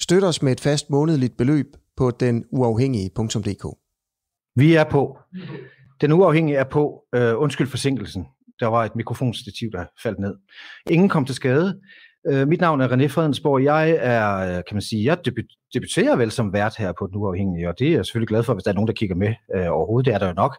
[0.00, 3.78] Støt os med et fast månedligt beløb på den uafhængige.dk.
[4.56, 5.18] Vi er på.
[6.00, 7.02] Den uafhængige er på.
[7.14, 8.26] Øh, undskyld forsinkelsen.
[8.60, 10.34] Der var et mikrofonstativ, der faldt ned.
[10.90, 11.80] Ingen kom til skade.
[12.28, 13.64] Øh, mit navn er René Fredensborg.
[13.64, 15.18] Jeg er, øh, kan man sige, jeg
[15.74, 18.54] debuterer vel som vært her på Den Uafhængige, og det er jeg selvfølgelig glad for,
[18.54, 20.06] hvis der er nogen, der kigger med øh, overhovedet.
[20.06, 20.56] Det er der jo nok.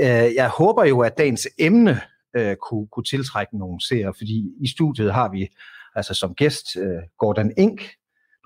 [0.00, 2.00] Øh, jeg håber jo, at dagens emne
[2.36, 5.48] øh, kunne, kunne tiltrække nogle seere, fordi i studiet har vi
[5.94, 7.82] altså som gæst øh, Gordon Ink,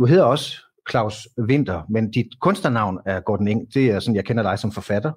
[0.02, 0.56] du hedder også
[0.90, 3.74] Claus Winter, men dit kunstnernavn er Gordon Eng.
[3.74, 5.12] Det er sådan, jeg kender dig som forfatter.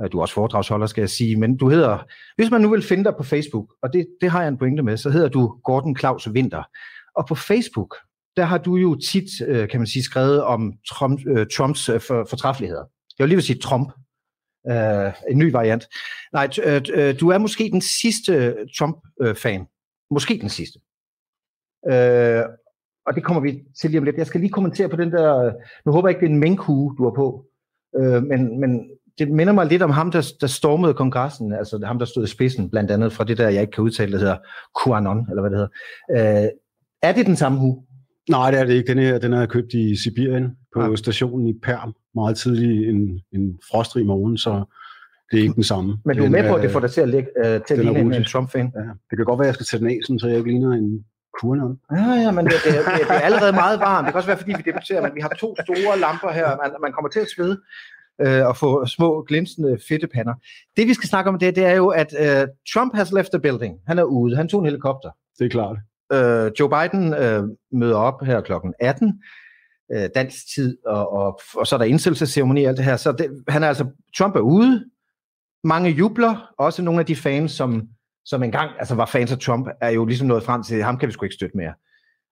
[0.00, 1.36] Øh, du er også foredragsholder, skal jeg sige.
[1.36, 1.98] Men du hedder,
[2.36, 4.82] hvis man nu vil finde dig på Facebook, og det, det har jeg en pointe
[4.82, 6.62] med, så hedder du Gordon Claus Winter.
[7.16, 7.96] Og på Facebook,
[8.36, 12.30] der har du jo tit, øh, kan man sige, skrevet om Trump, øh, Trumps Trumps
[12.30, 12.84] fortræffeligheder.
[13.18, 13.92] Jeg vil lige vil sige Trump.
[14.70, 15.84] Uh, en ny variant.
[16.32, 16.46] Nej,
[17.20, 19.66] du er måske den sidste Trump-fan.
[20.10, 20.78] Måske den sidste.
[21.82, 22.44] Uh,
[23.08, 24.16] og det kommer vi til lige om lidt.
[24.16, 25.52] Jeg skal lige kommentere på den der,
[25.86, 27.44] nu håber jeg ikke, det er en minkhue, du har på,
[27.98, 31.98] øh, men, men det minder mig lidt om ham, der, der stormede kongressen, altså ham,
[31.98, 34.36] der stod i spidsen, blandt andet fra det der, jeg ikke kan udtale, der hedder
[34.82, 36.44] QAnon, eller hvad det hedder.
[36.44, 36.48] Øh,
[37.02, 37.82] er det den samme hue?
[38.30, 38.94] Nej, det er det ikke.
[38.94, 40.96] Den her, den er købt i Sibirien på ja.
[40.96, 44.64] stationen i Perm, meget tidlig en, en frostrig morgen, så
[45.30, 45.98] det er ikke den samme.
[46.04, 47.78] Men du er med på, at det får dig til at, lægge, uh, til at
[47.78, 48.72] ligne en, en Trump-fan?
[48.74, 50.72] Ja, det kan godt være, at jeg skal tage den af, så jeg ikke ligner
[50.72, 51.04] en
[51.40, 51.78] Kurnon.
[51.92, 54.06] Ja, ja, men det, det, det, det er allerede meget varmt.
[54.06, 56.56] Det kan også være, fordi vi debatterer, men vi har to store lamper her.
[56.62, 57.60] Man, man kommer til at svede
[58.20, 60.34] øh, og få små glinsende fedtepander.
[60.76, 63.40] Det vi skal snakke om det, det er jo, at øh, Trump has left the
[63.40, 63.78] building.
[63.86, 64.36] Han er ude.
[64.36, 65.10] Han tog en helikopter.
[65.38, 65.76] Det er klart.
[66.12, 69.22] Øh, Joe Biden øh, møder op her klokken 18
[69.92, 72.96] øh, dansk tid, og, og, og så er der indsættelsesceremoni og alt det her.
[72.96, 73.86] Så det, han er altså,
[74.18, 74.84] Trump er ude.
[75.64, 76.52] Mange jubler.
[76.58, 77.88] Også nogle af de fans, som
[78.24, 81.06] som engang altså var fans af Trump, er jo ligesom nået frem til, ham kan
[81.06, 81.74] vi sgu ikke støtte mere.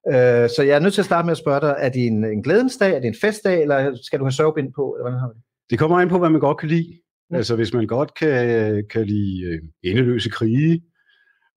[0.09, 2.25] Øh, så jeg er nødt til at starte med at spørge dig, er det en,
[2.25, 4.95] en glædens dag, er det en festdag, eller skal du have sørgebind på?
[4.95, 5.43] Eller hvordan har det?
[5.71, 6.99] det kommer ind på, hvad man godt kan lide.
[7.31, 7.37] Ja.
[7.37, 10.83] Altså hvis man godt kan, kan lide øh, endeløse krige,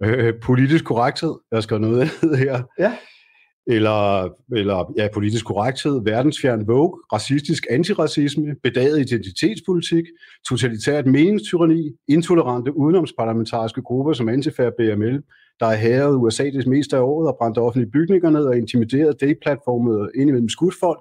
[0.04, 2.08] øh, politisk korrekthed, jeg skal noget
[2.44, 2.98] her, ja
[3.70, 10.06] eller, eller ja, politisk korrekthed, verdensfjern vogue, racistisk antiracisme, bedaget identitetspolitik,
[10.48, 15.24] totalitært meningstyranni, intolerante udenomsparlamentariske grupper som Antifa BML,
[15.60, 19.22] der har hævet USA det meste af året og brændt offentlige bygninger ned og intimideret
[19.22, 21.00] dayplatformet indimellem skudt folk,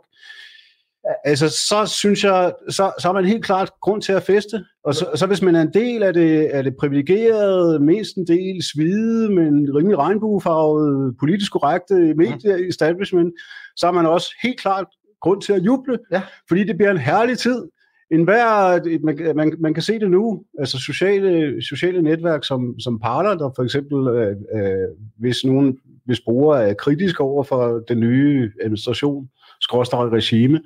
[1.25, 4.65] altså, så synes jeg, så, så har man helt klart grund til at feste.
[4.85, 8.27] Og så, så hvis man er en del af det, af det privilegerede, mest en
[8.27, 13.35] del hvide, men rimelig regnbuefarvet, politisk korrekte medie-establishment,
[13.77, 14.87] så har man også helt klart
[15.21, 16.23] grund til at juble, ja.
[16.49, 17.65] fordi det bliver en herlig tid.
[18.11, 23.01] En hver, man, man, man kan se det nu, altså sociale, sociale netværk som, som
[23.01, 28.01] Parler, der for eksempel, øh, øh, hvis nogen hvis brugere er kritiske over for den
[28.01, 29.29] nye administration,
[29.69, 30.61] skråstrej regime,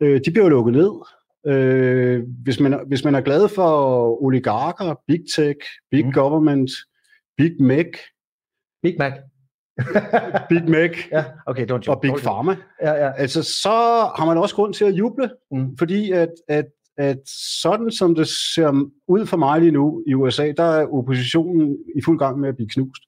[0.00, 0.90] øh, de bliver jo lukket ned.
[1.46, 5.58] Øh, hvis, man, hvis man er glad for oligarker, big tech,
[5.90, 6.12] big mm.
[6.12, 6.70] government,
[7.36, 7.86] big Mac,
[8.82, 9.12] Big Mac.
[10.50, 13.12] Big Mac ja, okay, don't og Big Pharma, ja, ja.
[13.12, 13.68] altså så
[14.16, 15.76] har man også grund til at juble, mm.
[15.76, 17.18] fordi at, at, at
[17.60, 22.02] sådan som det ser ud for mig lige nu i USA, der er oppositionen i
[22.04, 23.02] fuld gang med at blive knust.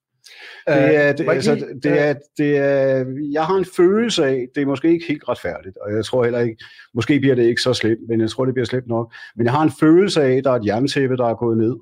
[0.69, 4.67] Det er, det, altså, det er, det er, jeg har en følelse af, det er
[4.67, 6.65] måske ikke helt retfærdigt, og jeg tror heller ikke,
[6.95, 9.13] måske bliver det ikke så slemt, men jeg tror, det bliver slemt nok.
[9.37, 11.77] Men jeg har en følelse af, at der er et jerntæppe, der er gået ned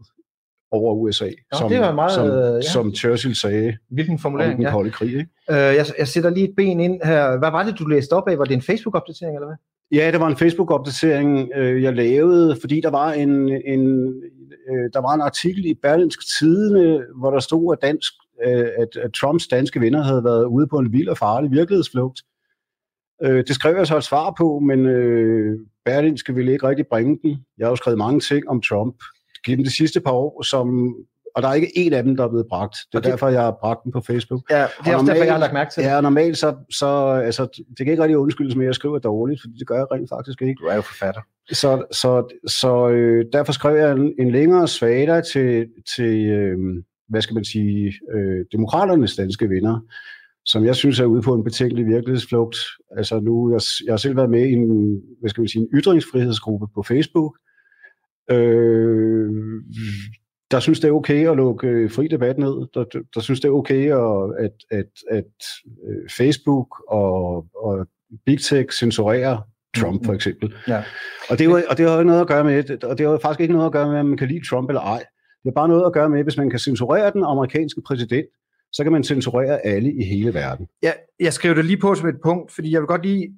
[0.70, 2.60] over USA, ja, som, det var meget, som, ja.
[2.60, 3.76] som Churchill sagde.
[3.90, 4.70] Hvilken formulering, den ja.
[4.70, 5.28] kolde krig, ikke?
[5.50, 7.38] Øh, jeg, jeg sætter lige et ben ind her.
[7.38, 8.38] Hvad var det, du læste op af?
[8.38, 9.56] Var det en Facebook-opdatering, eller hvad?
[9.92, 14.08] Ja, det var en Facebook-opdatering, øh, jeg lavede, fordi der var en, en,
[14.70, 18.12] øh, der var en artikel i Berlinske Tidene, hvor der stod, at dansk
[18.46, 22.22] Øh, at, at Trumps danske venner havde været ude på en vild og farlig virkelighedsflugt.
[23.24, 27.18] Øh, det skrev jeg så et svar på, men øh, Berlinske ville ikke rigtig bringe
[27.22, 27.44] den.
[27.58, 28.96] Jeg har jo skrevet mange ting om Trump
[29.46, 30.96] gennem de sidste par år, som
[31.38, 32.76] og der er ikke en af dem, der er blevet bragt.
[32.92, 33.10] Det er okay.
[33.10, 34.42] derfor, jeg har bragt den på Facebook.
[34.50, 35.88] Ja, det er og også normalt, derfor, jeg har lagt mærke til det.
[35.88, 36.86] Ja, normalt så, så
[37.24, 39.86] altså, det kan ikke rigtig undskyldes med, at jeg skriver dårligt, for det gør jeg
[39.92, 40.58] rent faktisk ikke.
[40.60, 41.20] Du er jo forfatter.
[41.52, 46.58] Så, så, så øh, derfor skrev jeg en, en længere svada til, til øh,
[47.08, 49.80] hvad skal man sige, øh, demokraternes danske venner,
[50.44, 52.56] som jeg synes er ude på en betænkelig virkelighedsflugt.
[52.96, 55.68] Altså nu, jeg, jeg har selv været med i en, hvad skal man sige, en
[55.74, 57.38] ytringsfrihedsgruppe på Facebook,
[58.30, 59.30] øh,
[60.50, 62.66] der synes, det er okay at lukke øh, fri debat ned.
[62.74, 62.84] Der,
[63.14, 65.34] der synes, det er okay, at, at, at, at
[65.88, 67.86] øh, Facebook og, og
[68.26, 69.38] Big Tech censurerer
[69.76, 70.54] Trump for eksempel.
[70.68, 70.82] Ja.
[71.30, 73.18] Og, det er jo, og det har jo noget at gøre med, og det har
[73.18, 75.04] faktisk ikke noget at gøre med, om man kan lide Trump eller ej.
[75.42, 78.26] Det har bare noget at gøre med, hvis man kan censurere den amerikanske præsident,
[78.72, 80.68] så kan man censurere alle i hele verden.
[80.82, 83.34] Ja, jeg skrev det lige på som et punkt, fordi jeg vil godt lige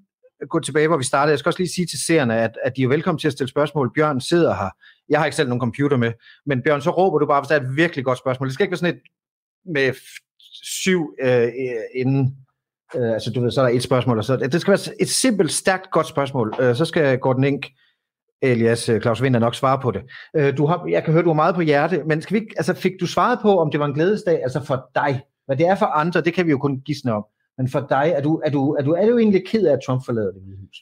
[0.49, 1.31] gå tilbage, hvor vi startede.
[1.31, 3.49] Jeg skal også lige sige til seerne, at, at de er velkommen til at stille
[3.49, 3.93] spørgsmål.
[3.95, 4.71] Bjørn sidder her.
[5.09, 6.13] Jeg har ikke selv nogen computer med.
[6.47, 8.49] Men Bjørn, så råber du bare, hvis der er et virkelig godt spørgsmål.
[8.49, 9.03] Det skal ikke være sådan et
[9.65, 9.93] med
[10.63, 11.49] syv øh,
[11.95, 12.37] inden.
[12.97, 14.19] Øh, altså, du ved, så er der et spørgsmål.
[14.19, 16.55] Og så, det skal være et simpelt, stærkt, godt spørgsmål.
[16.61, 17.67] Øh, så skal Gordon Ink,
[18.43, 20.03] Elias øh, Claus Winter nok svare på det.
[20.37, 22.75] Øh, du har, jeg kan høre, du har meget på hjerte, men skal vi, altså,
[22.75, 25.21] fik du svaret på, om det var en glædesdag, altså for dig?
[25.47, 27.25] Hvad det er for andre, det kan vi jo kun gisne om.
[27.59, 29.79] Men for dig, er du, er du, er du, er du egentlig ked af, at
[29.87, 30.77] Trump forlader det hvide hus?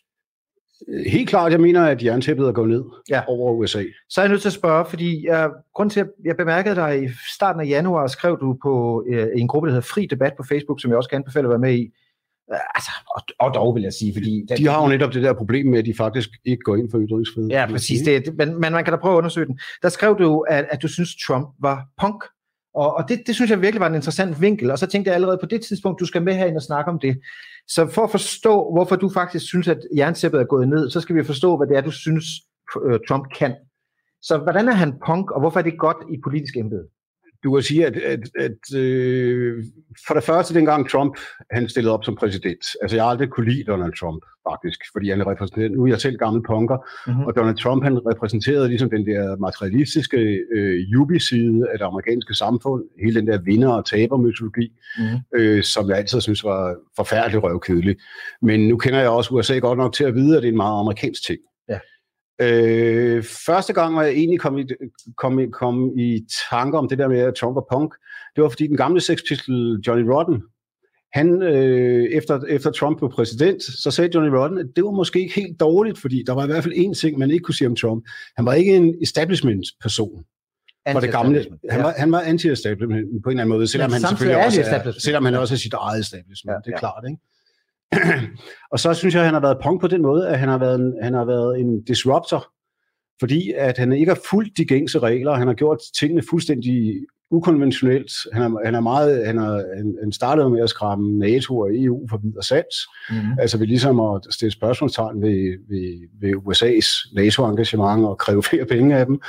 [1.07, 3.23] Helt klart, jeg mener, at jerntæppet er gået ned ja.
[3.29, 3.83] over USA.
[4.09, 7.05] Så er jeg nødt til at spørge, fordi jeg, grund til, at jeg bemærkede dig
[7.05, 10.43] i starten af januar, skrev du på øh, en gruppe, der hedder Fri Debat på
[10.49, 11.93] Facebook, som jeg også kan anbefale at være med i.
[12.75, 14.47] Altså, og, og dog vil jeg sige, fordi...
[14.57, 16.99] De har jo netop det der problem med, at de faktisk ikke går ind for
[16.99, 17.51] ytringsfrihed.
[17.51, 18.03] Ja, præcis.
[18.03, 19.59] Det, men, men man kan da prøve at undersøge den.
[19.83, 22.25] Der skrev du, at, at du synes, Trump var punk.
[22.75, 25.15] Og, og det, det synes jeg virkelig var en interessant vinkel, og så tænkte jeg
[25.15, 27.21] allerede på det tidspunkt, du skal med herind og snakke om det.
[27.69, 31.17] Så for at forstå, hvorfor du faktisk synes, at jernsæppet er gået ned, så skal
[31.17, 32.25] vi forstå, hvad det er, du synes,
[32.87, 33.55] øh, Trump kan.
[34.23, 36.85] Så hvordan er han punk, og hvorfor er det godt i politisk embede?
[37.45, 39.65] Du kan sige, at, at, at øh,
[40.07, 41.17] for det første, dengang Trump
[41.51, 45.11] han stillede op som præsident, altså jeg har aldrig kunne lide Donald Trump, faktisk, fordi
[45.11, 46.77] han repræsenterer, nu er jeg selv gammel punker,
[47.07, 47.25] mm-hmm.
[47.25, 50.19] og Donald Trump han repræsenterede ligesom den der materialistiske
[50.53, 55.19] øh, jubi-side af det amerikanske samfund, hele den der vinder- og taber-mytologi, mm-hmm.
[55.35, 57.97] øh, som jeg altid synes var forfærdeligt røvkedelig.
[58.43, 60.57] Men nu kender jeg også USA godt nok til at vide, at det er en
[60.57, 61.39] meget amerikansk ting.
[62.41, 64.65] Øh, første gang, hvor jeg egentlig kom i,
[65.17, 67.95] kom, kom i tanker om det der med, Trump var punk,
[68.37, 70.43] det var fordi den gamle Sex Pistol Johnny Rotten,
[71.13, 75.21] han, øh, efter, efter Trump blev præsident, så sagde Johnny Rotten, at det var måske
[75.21, 77.69] ikke helt dårligt, fordi der var i hvert fald én ting, man ikke kunne sige
[77.69, 78.05] om Trump.
[78.37, 80.25] Han var ikke en establishment-person.
[80.93, 84.01] For det gamle, han, var, han var anti-establishment på en eller anden måde, selvom han
[84.01, 86.79] selvfølgelig også er, selvom han også er sit eget establishment, ja, det er ja.
[86.79, 87.21] klart, ikke?
[88.73, 90.59] og så synes jeg, at han har været punk på den måde, at han har
[90.59, 92.53] været en, han har været en disruptor,
[93.21, 96.95] fordi at han ikke har fulgt de gængse regler, han har gjort tingene fuldstændig
[97.31, 98.13] ukonventionelt.
[98.33, 101.69] Han er, han er meget, han, er, han, han startede med at skræmme NATO og
[101.75, 102.77] EU for videre sands.
[103.11, 103.39] Mm-hmm.
[103.41, 108.97] Altså ved ligesom at stille spørgsmålstegn ved, ved, ved USA's NATO-engagement og kræve flere penge
[108.97, 109.21] af dem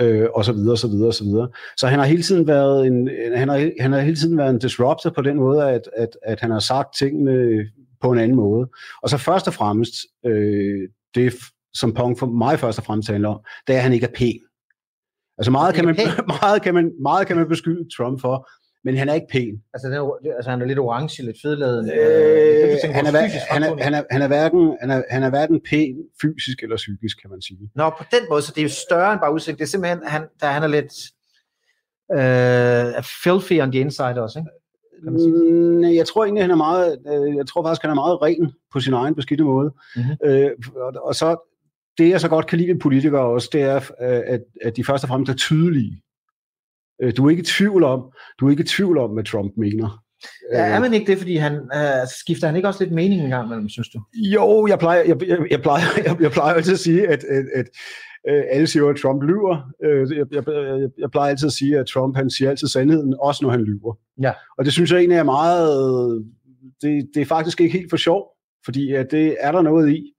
[0.00, 1.48] øh, og så videre, så videre, så videre.
[1.76, 4.58] Så han har hele tiden været en, han har, han har hele tiden været en
[4.58, 7.66] disruptor på den måde, at, at, at han har sagt tingene
[8.00, 8.68] på en anden måde.
[9.02, 9.94] Og så først og fremmest,
[10.26, 11.34] øh, det
[11.74, 14.14] som Pong for mig først og fremmest handler om, det er, at han ikke er
[14.16, 14.40] pæn.
[15.38, 15.96] Altså meget kan, man,
[16.42, 18.48] meget, kan man, meget kan man beskylde Trump for,
[18.84, 19.62] men han er ikke pæn.
[19.74, 21.90] Altså, den er, altså han er lidt orange, lidt fedladen.
[21.90, 23.10] Øh, han, er,
[23.50, 26.76] han, er, han, er, han, er hverken, han, er, han er hverken pæn fysisk eller
[26.76, 27.70] psykisk, kan man sige.
[27.74, 29.58] Nå, på den måde, så det er jo større end bare udsigt.
[29.58, 30.94] Det er simpelthen, han, der, han er lidt
[32.18, 34.50] øh, filthy on the inside også, ikke?
[35.02, 38.52] Mm, jeg tror egentlig, han er meget, øh, jeg tror faktisk, han er meget ren
[38.72, 39.72] på sin egen beskidte måde.
[39.96, 40.16] Mm-hmm.
[40.24, 41.36] Øh, og, og så,
[41.98, 44.84] det jeg så godt kan lide ved politikere også, det er, øh, at, at de
[44.84, 46.02] først og fremmest er tydelige.
[47.02, 49.52] Øh, du er ikke i tvivl om, du er ikke i tvivl om, hvad Trump
[49.56, 50.02] mener.
[50.52, 53.30] Ja, er man ikke det, fordi han øh, skifter han ikke også lidt mening en
[53.30, 54.00] gang imellem, synes du?
[54.14, 57.44] Jo, jeg plejer, jeg, jeg, jeg plejer, jeg, jeg plejer altid at sige, at, at,
[57.54, 57.66] at
[58.28, 59.72] øh, alle siger, at Trump lyver.
[59.84, 63.14] Øh, jeg, jeg, jeg, jeg plejer altid at sige, at Trump han siger altid sandheden,
[63.20, 63.98] også når han lyver.
[64.22, 64.32] Ja.
[64.58, 66.24] Og det synes jeg egentlig er meget,
[66.82, 68.26] det, det er faktisk ikke helt for sjov,
[68.64, 70.12] fordi at det er der noget i.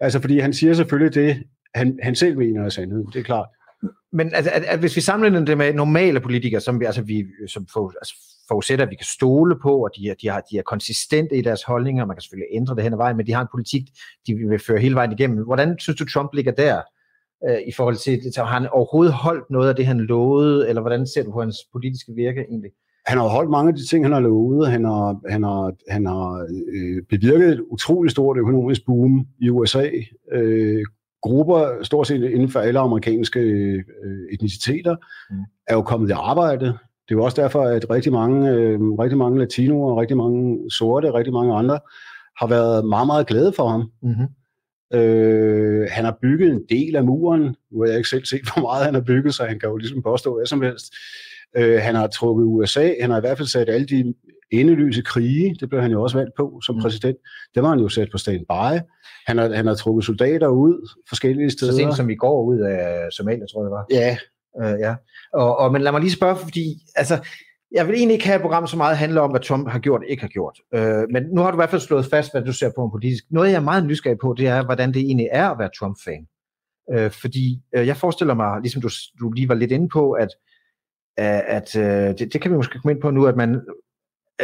[0.00, 1.42] Altså, fordi han siger selvfølgelig det,
[1.74, 3.46] han, han selv mener er sandheden, det er klart.
[4.12, 7.24] Men altså, at, at hvis vi sammenligner det med normale politikere, som vi, altså, vi
[7.46, 8.14] som for, altså,
[8.48, 11.62] forudsætter, at vi kan stole på, og de de, har, de er konsistente i deres
[11.62, 13.82] holdninger, man kan selvfølgelig ændre det hen ad vejen, men de har en politik,
[14.26, 15.44] de vil føre hele vejen igennem.
[15.44, 16.82] Hvordan synes du, Trump ligger der?
[17.48, 20.80] øh, i forhold til, så har han overhovedet holdt noget af det, han lovede, eller
[20.80, 22.70] hvordan ser du på hans politiske virke egentlig?
[23.06, 24.70] Han har holdt mange af de ting, han har lovet.
[24.70, 29.90] Han har, han har, han har øh, bevirket et utroligt stort økonomisk boom i USA.
[30.32, 30.84] Øh,
[31.26, 33.84] grupper, stort set inden for alle amerikanske øh,
[34.32, 34.96] etniciteter,
[35.30, 35.36] mm.
[35.68, 36.66] er jo kommet i arbejde.
[36.66, 41.14] Det er jo også derfor, at rigtig mange, øh, rigtig mange latinoer, rigtig mange sorte,
[41.14, 41.78] rigtig mange andre,
[42.40, 43.90] har været meget, meget glade for ham.
[44.02, 44.26] Mm-hmm.
[44.98, 47.56] Øh, han har bygget en del af muren.
[47.70, 49.76] Nu har jeg ikke selv set, hvor meget han har bygget, så han kan jo
[49.76, 50.94] ligesom påstå hvad som helst.
[51.56, 52.94] Øh, han har trukket USA.
[53.00, 54.14] Han har i hvert fald sat alle de
[54.50, 56.80] endeløse krige, det blev han jo også valgt på som mm.
[56.80, 57.16] præsident.
[57.54, 58.80] Det var han jo sat på standby.
[59.26, 61.72] Han har, han har trukket soldater ud forskellige steder.
[61.72, 63.86] Så sent som i går ud af Somalia, tror jeg det var.
[63.90, 64.16] Ja.
[64.60, 64.94] Uh, ja.
[65.32, 67.26] Og, og, men lad mig lige spørge, fordi altså,
[67.72, 70.00] jeg vil egentlig ikke have et program, så meget handler om, hvad Trump har gjort
[70.00, 70.58] og ikke har gjort.
[70.76, 72.90] Uh, men nu har du i hvert fald slået fast, hvad du ser på en
[72.90, 73.24] politisk.
[73.30, 76.26] Noget, jeg er meget nysgerrig på, det er, hvordan det egentlig er at være Trump-fan.
[76.94, 78.88] Uh, fordi uh, jeg forestiller mig, ligesom du,
[79.20, 80.28] du lige var lidt inde på, at
[81.18, 83.60] at øh, det, det kan vi måske komme ind på nu, at man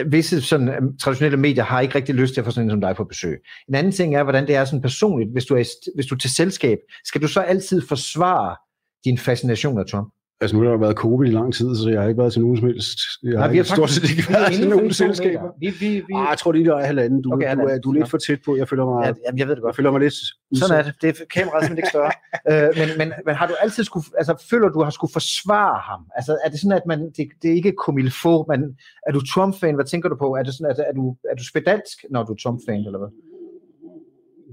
[0.06, 2.80] visse sådan, øh, traditionelle medier har ikke rigtig lyst til at få sådan en som
[2.80, 3.40] dig på besøg.
[3.68, 6.18] En anden ting er, hvordan det er sådan personligt, hvis du er, hvis du er
[6.18, 8.56] til selskab, skal du så altid forsvare
[9.04, 10.12] din fascination af Trump?
[10.42, 12.42] Altså nu har der været covid i lang tid, så jeg har ikke været til
[12.42, 12.98] nogen som helst.
[13.22, 15.48] Jeg Nej, har vi har stort set ikke været til nogen selskaber.
[15.60, 16.14] Vi, vi, vi...
[16.14, 17.22] Ah, jeg tror lige, der er halvanden.
[17.22, 18.56] Du, okay, du, er, du er lidt for tæt på.
[18.56, 19.72] Jeg føler mig, ja, jamen, jeg ved det godt.
[19.72, 20.14] Jeg føler mig lidt...
[20.54, 20.94] Sådan er det.
[21.02, 22.12] Det er kameraet simpelthen ikke større.
[22.50, 26.00] øh, men, men, men, har du altid skulle, altså føler du, har skulle forsvare ham?
[26.18, 27.74] Altså er det sådan, at man, det, det er ikke
[28.22, 28.60] faut, men
[29.06, 29.74] er du Trump-fan?
[29.74, 30.28] Hvad tænker du på?
[30.38, 33.12] Er det sådan, at er du, er du spedalsk, når du er Trump-fan, eller hvad?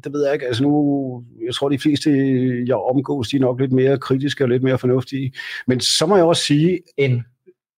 [0.03, 0.45] Det ved jeg ikke.
[0.45, 2.09] Altså nu, jeg tror, de fleste,
[2.67, 5.33] jeg omgås, de er nok lidt mere kritiske og lidt mere fornuftige.
[5.67, 7.23] Men så må jeg også sige, en,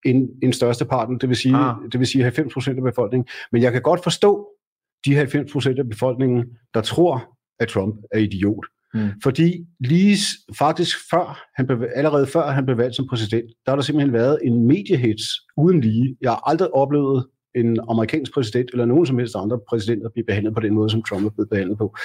[0.04, 1.74] en, en største parten, det vil sige, ah.
[1.92, 3.28] det vil sige 90 procent af befolkningen.
[3.52, 4.48] Men jeg kan godt forstå
[5.04, 8.66] de 90 procent af befolkningen, der tror, at Trump er idiot.
[8.94, 9.08] Mm.
[9.22, 10.18] Fordi lige
[10.58, 14.12] faktisk før, han blev, allerede før han blev valgt som præsident, der har der simpelthen
[14.12, 15.24] været en mediehits
[15.56, 16.16] uden lige.
[16.20, 20.54] Jeg har aldrig oplevet en amerikansk præsident eller nogen som helst andre præsidenter blive behandlet
[20.54, 21.96] på den måde, som Trump er blevet behandlet på.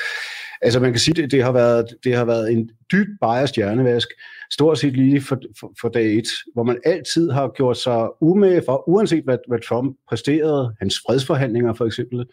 [0.61, 4.07] Altså man kan sige, det, det, har, været, det har været en dyb biased hjernevask,
[4.51, 8.61] stort set lige for, for, for dag et, hvor man altid har gjort sig umage
[8.65, 12.25] for, uanset hvad, hvad Trump præsterede, hans fredsforhandlinger for eksempel,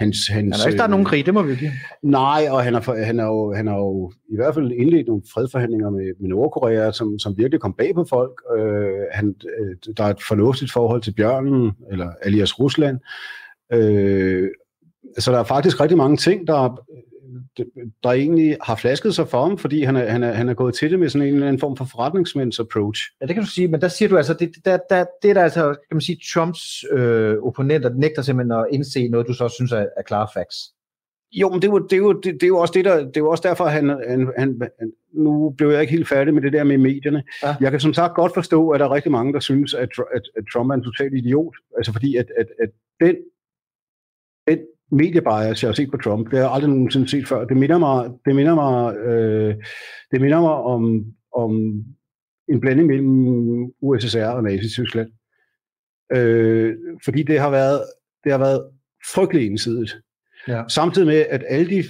[0.00, 1.70] hans, hans, han er ikke der er nogen krig, det må vi give.
[2.02, 5.22] Nej, og han har, han, har jo, han har jo i hvert fald indledt nogle
[5.34, 8.42] fredforhandlinger med, med Nordkorea, som, som virkelig kom bag på folk.
[8.58, 12.98] Øh, han, øh, der er et fornuftigt forhold til bjørnen, eller alias Rusland.
[13.72, 14.48] Øh,
[15.18, 16.80] så der er faktisk rigtig mange ting, der,
[18.02, 20.74] der egentlig har flasket sig for ham, fordi han er, han er, han er gået
[20.74, 23.02] til det med sådan en eller anden form for forretningsmænds approach.
[23.20, 25.42] Ja, det kan du sige, men der siger du altså, det, der, der, det der
[25.42, 29.54] altså, kan man sige, Trumps øh, opponenter nægter simpelthen at indse noget, du så også
[29.54, 30.56] synes er, er klare facts.
[31.32, 32.96] Jo, men det er jo, det er jo, det, det er jo også det der,
[32.98, 34.70] det er jo også derfor, han, han, han,
[35.12, 37.22] nu blev jeg ikke helt færdig med det der med medierne.
[37.42, 37.56] Ja.
[37.60, 40.22] Jeg kan som sagt godt forstå, at der er rigtig mange, der synes, at, at,
[40.36, 41.54] at Trump er en total idiot.
[41.76, 42.70] Altså fordi, at, at, at
[43.00, 43.16] den,
[44.48, 44.58] den
[44.90, 46.30] mediebias, jeg har set på Trump.
[46.30, 47.44] Det har jeg aldrig nogensinde set før.
[47.44, 49.54] Det minder mig, det minder mig, øh,
[50.10, 51.04] det minder mig om,
[51.36, 51.84] om
[52.48, 55.10] en blanding mellem USSR og Nazi-Tyskland.
[56.12, 57.82] Øh, fordi det har været,
[58.24, 58.64] det har været
[59.14, 59.96] frygtelig ensidigt.
[60.48, 60.62] Ja.
[60.68, 61.84] Samtidig med, at alle de,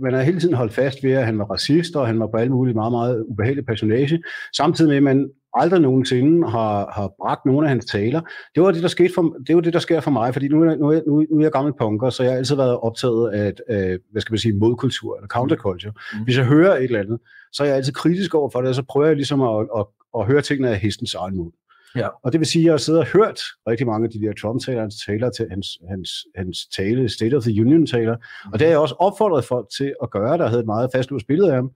[0.00, 2.36] man har hele tiden holdt fast ved, at han var racist, og han var på
[2.36, 4.22] alle mulige meget, meget ubehagelig personage.
[4.56, 8.20] Samtidig med, at man aldrig nogensinde har, har bragt nogen af hans taler.
[8.54, 10.64] Det var det, der skete for, det var det, der sker for mig, fordi nu,
[10.64, 13.98] nu, nu, nu er jeg gammel punker, så jeg har altid været optaget af, af
[14.12, 15.92] hvad skal man sige, modkultur, eller counterculture.
[16.12, 16.24] Mm.
[16.24, 17.18] Hvis jeg hører et eller andet,
[17.52, 19.86] så er jeg altid kritisk over for det, og så prøver jeg ligesom at, at,
[20.18, 21.50] at høre tingene af hestens egen mod.
[21.96, 22.08] Ja.
[22.24, 24.32] Og det vil sige, at jeg har siddet og hørt rigtig mange af de der
[24.40, 28.52] Trump-taler, hans taler til hans, hans, hans tale, State of the Union-taler, mm.
[28.52, 31.26] og det har jeg også opfordret folk til at gøre, der havde et meget fastlåst
[31.26, 31.70] billede af ham,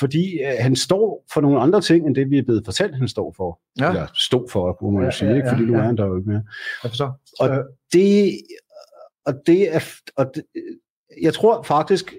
[0.00, 3.08] fordi øh, han står for nogle andre ting, end det vi er blevet fortalt, han
[3.08, 3.60] står for.
[3.80, 3.88] Ja.
[3.88, 5.48] Eller stod for, må man jo sige, ja, ikke?
[5.48, 5.78] fordi nu ja.
[5.78, 6.42] er han der jo ikke mere.
[6.82, 7.20] Jeg forstår.
[7.40, 7.48] Og
[7.92, 8.32] det,
[9.26, 9.80] og det er,
[10.16, 10.44] og det,
[11.22, 12.14] jeg tror faktisk,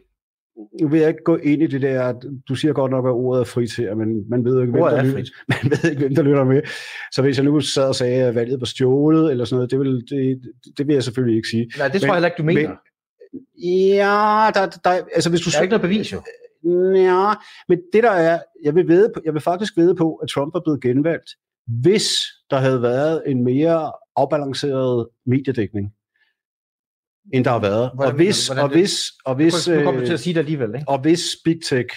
[0.81, 2.13] nu vil jeg ikke gå ind i det der,
[2.49, 5.03] du siger godt nok, at ordet er frit her, men man ved ikke, hvem der,
[5.03, 5.31] lytter,
[5.63, 6.61] man ved ikke, hvem der lytter med.
[7.11, 9.79] Så hvis jeg nu sad og sagde, at valget var stjålet, eller sådan noget, det
[9.79, 10.41] vil, det,
[10.77, 11.71] det vil jeg selvfølgelig ikke sige.
[11.77, 12.69] Nej, det tror men, jeg heller ikke, du mener.
[12.69, 12.77] Men,
[13.63, 15.49] ja, der, der, altså hvis du...
[15.49, 16.21] Der er ikke noget bevis, jo.
[16.95, 17.33] Ja,
[17.67, 20.55] men det der er, jeg vil, vede på, jeg vil faktisk vide på, at Trump
[20.55, 21.29] er blevet genvalgt,
[21.67, 22.07] hvis
[22.49, 25.91] der havde været en mere afbalanceret mediedækning,
[27.33, 27.91] end der har været.
[27.95, 30.39] Hvordan, og hvis, hvordan, og hvis, og hvis, nu kommer du til at sige det
[30.39, 30.89] alligevel, ikke?
[30.89, 31.89] Og hvis Big Tech,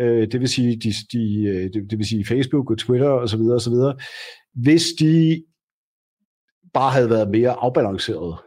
[0.00, 3.28] øh, det vil sige, de, de, øh, det, det vil sige Facebook og Twitter og
[3.28, 3.96] så videre og så videre,
[4.54, 5.44] hvis de
[6.74, 8.38] bare havde været mere afbalanceret,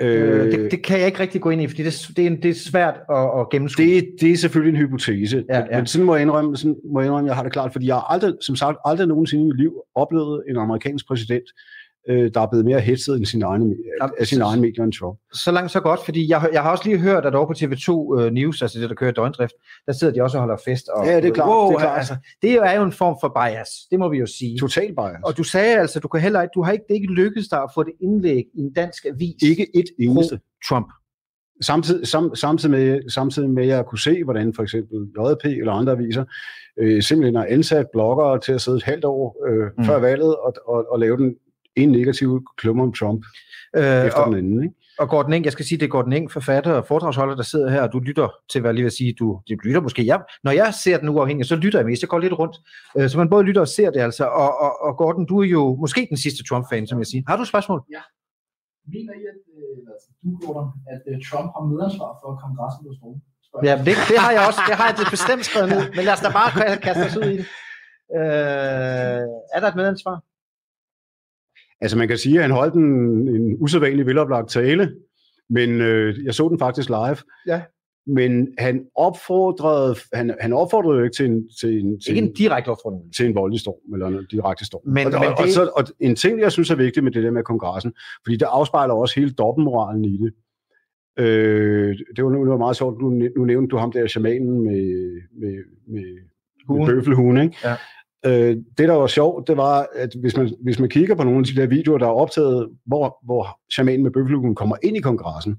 [0.00, 2.50] Øh, det, det kan jeg ikke rigtig gå ind i, fordi det, det, er, det
[2.50, 3.86] er svært at, at gennemskue.
[3.86, 5.76] Det, det er selvfølgelig en hypotese, ja, ja.
[5.76, 7.94] men sådan må jeg indrømme, sådan må jeg indrømme, jeg har det klart, fordi jeg
[7.94, 11.44] har aldrig, som sagt, aldrig nogensinde i mit liv oplevet en amerikansk præsident,
[12.08, 14.92] øh, der er blevet mere hetset end sin egen, ja, af sin egen medier end
[14.92, 15.18] Trump.
[15.32, 17.90] Så langt så godt, fordi jeg, jeg har også lige hørt, at over på TV2
[17.90, 19.54] uh, øh, News, altså det, der kører døgndrift,
[19.86, 20.88] der sidder de også og holder fest.
[20.88, 21.48] Og, ja, det er klart.
[21.48, 21.98] Wow, det, er klart.
[21.98, 24.58] Altså, det er jo en form for bias, det må vi jo sige.
[24.58, 25.20] Total bias.
[25.24, 27.62] Og du sagde altså, du kan heller ikke, du har ikke, det ikke lykkedes dig
[27.62, 29.42] at få det indlæg i en dansk avis.
[29.42, 30.40] Ikke et eneste.
[30.68, 30.86] Trump.
[31.62, 35.72] Samtidig, sam, samtidig, med, samtidig med, at jeg kunne se, hvordan for eksempel JP eller
[35.72, 36.24] andre aviser
[36.78, 39.84] øh, simpelthen har ansat bloggere til at sidde et halvt år øh, mm.
[39.84, 41.34] før valget og, og, og lave den
[41.76, 43.24] en negativ klummer om Trump
[43.76, 44.62] øh, efter og, den anden.
[44.62, 44.74] Ikke?
[44.98, 47.70] Og Gordon Eng, jeg skal sige, det er Gordon Eng, forfatter og foredragsholder, der sidder
[47.70, 50.06] her, og du lytter til, hvad jeg lige vil sige, du, du lytter måske.
[50.06, 52.02] Jeg, når jeg ser den uafhængige, så lytter jeg mest.
[52.02, 52.56] Jeg går lidt rundt.
[52.98, 54.24] Øh, så man både lytter og ser det altså.
[54.24, 57.22] Og, og, og Gordon, du er jo måske den sidste Trump-fan, som jeg siger.
[57.28, 57.80] Har du et spørgsmål?
[57.96, 58.02] Ja.
[58.94, 62.98] Mener I, at, øh, altså, du, Gordon, at uh, Trump har medansvar for kongressen hos
[63.02, 63.18] nogen?
[63.68, 64.60] Ja, det, det, har jeg også.
[64.68, 65.82] Det har jeg det bestemt skrevet ned.
[65.96, 66.50] Men lad os da bare
[66.86, 67.46] kaste os ud i det.
[68.18, 69.22] Øh,
[69.54, 70.16] er der et medansvar?
[71.84, 74.94] Altså man kan sige, at han holdt en, en usædvanlig veloplagt tale,
[75.50, 77.16] men øh, jeg så den faktisk live.
[77.46, 77.62] Ja.
[78.06, 82.32] Men han opfordrede, han, han opfordrede jo ikke til en, til en, til ikke en
[82.32, 83.14] direkte opfordring.
[83.14, 84.82] Til en voldelig storm, eller en direkte storm.
[84.84, 85.44] Men, og, men og, det...
[85.44, 87.92] og, så, og en ting, jeg synes er vigtigt med det der med kongressen,
[88.24, 90.32] fordi det afspejler også hele dobbeltmoralen i det.
[91.18, 94.60] Øh, det var nu det var meget sjovt, nu, nu nævnte du ham der shamanen
[94.60, 94.84] med,
[95.40, 95.56] med,
[95.88, 96.04] med,
[96.68, 97.56] med bøffelhuen, ikke?
[97.64, 97.76] Ja.
[98.26, 101.38] Øh, det, der var sjovt, det var, at hvis man, hvis man kigger på nogle
[101.38, 105.00] af de der videoer, der er optaget, hvor, hvor shamanen med bøffelhugen kommer ind i
[105.00, 105.56] kongressen,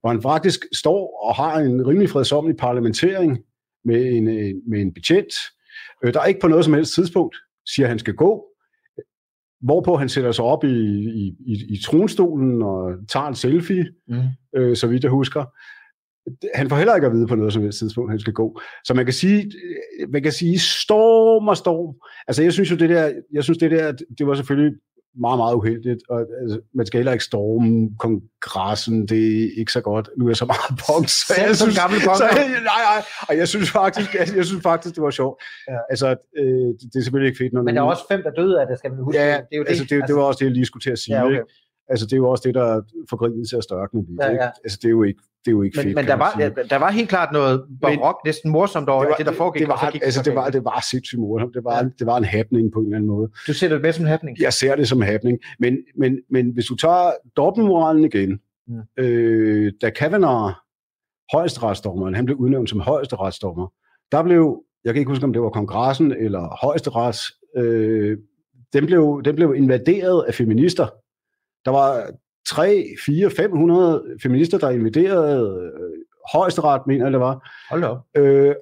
[0.00, 3.38] hvor han faktisk står og har en rimelig fredsommelig parlamentering
[3.84, 4.24] med en,
[4.70, 5.32] med en betjent,
[6.04, 7.36] øh, der er ikke på noget som helst tidspunkt
[7.74, 8.44] siger, at han skal gå,
[9.60, 14.22] hvorpå han sætter sig op i, i, i, i tronstolen og tager en selfie, mm.
[14.56, 15.44] øh, så vidt jeg husker
[16.54, 18.60] han får heller ikke at vide på noget som helst tidspunkt, han skal gå.
[18.84, 19.52] Så man kan sige,
[20.08, 21.94] man kan sige storm og storm.
[22.28, 24.72] Altså jeg synes jo det der, jeg synes det der, det var selvfølgelig
[25.20, 29.80] meget, meget uheldigt, og altså, man skal heller ikke storme kongressen, det er ikke så
[29.80, 30.10] godt.
[30.18, 32.28] Nu er jeg så meget punkt, så jeg synes, gammel så,
[32.72, 35.42] nej, nej, og jeg synes faktisk, jeg, jeg synes faktisk, det var sjovt.
[35.68, 35.78] Ja.
[35.90, 36.08] Altså,
[36.38, 36.44] øh,
[36.78, 37.52] det, det, er selvfølgelig ikke fedt.
[37.52, 39.20] Når Men der er også fem, der døde af det, skal man huske.
[39.20, 39.68] Ja, det, er jo det.
[39.68, 41.16] Altså, det, altså, det var også det, jeg lige skulle til at sige.
[41.16, 41.34] Ja, okay.
[41.34, 41.67] ikke?
[41.88, 42.80] Altså, det er jo også det, der
[43.10, 44.20] får grinet til at størkne lidt.
[44.20, 44.50] Ja, ja.
[44.64, 45.94] Altså, det er jo ikke, det er jo ikke men, fedt.
[45.94, 49.16] Men der var, ja, der var helt klart noget barok, næsten morsomt over det, var,
[49.16, 49.60] det der foregik.
[49.60, 51.54] Det var, gik, altså, det var, det var sindssygt morsomt.
[51.54, 51.88] Det var, ja.
[51.98, 53.30] det var en happening på en eller anden måde.
[53.46, 54.38] Du ser det bedst som en happening?
[54.40, 55.38] Jeg ser det som en happening.
[55.58, 59.04] Men, men, men hvis du tager dobbeltmoralen igen, mm.
[59.04, 60.52] øh, da Kavanaugh,
[61.32, 63.72] højesteretsdommeren, han blev udnævnt som højesteretsdommer,
[64.12, 67.20] der blev, jeg kan ikke huske, om det var kongressen eller højesterets,
[67.56, 68.18] øh,
[68.72, 70.86] den blev, den blev invaderet af feminister.
[71.64, 72.10] Der var
[72.48, 77.50] 3, 4, 500 feminister, der invaderede øh, højesteret, mener jeg det var.
[77.70, 77.98] Hold op.
[78.16, 78.54] Øh,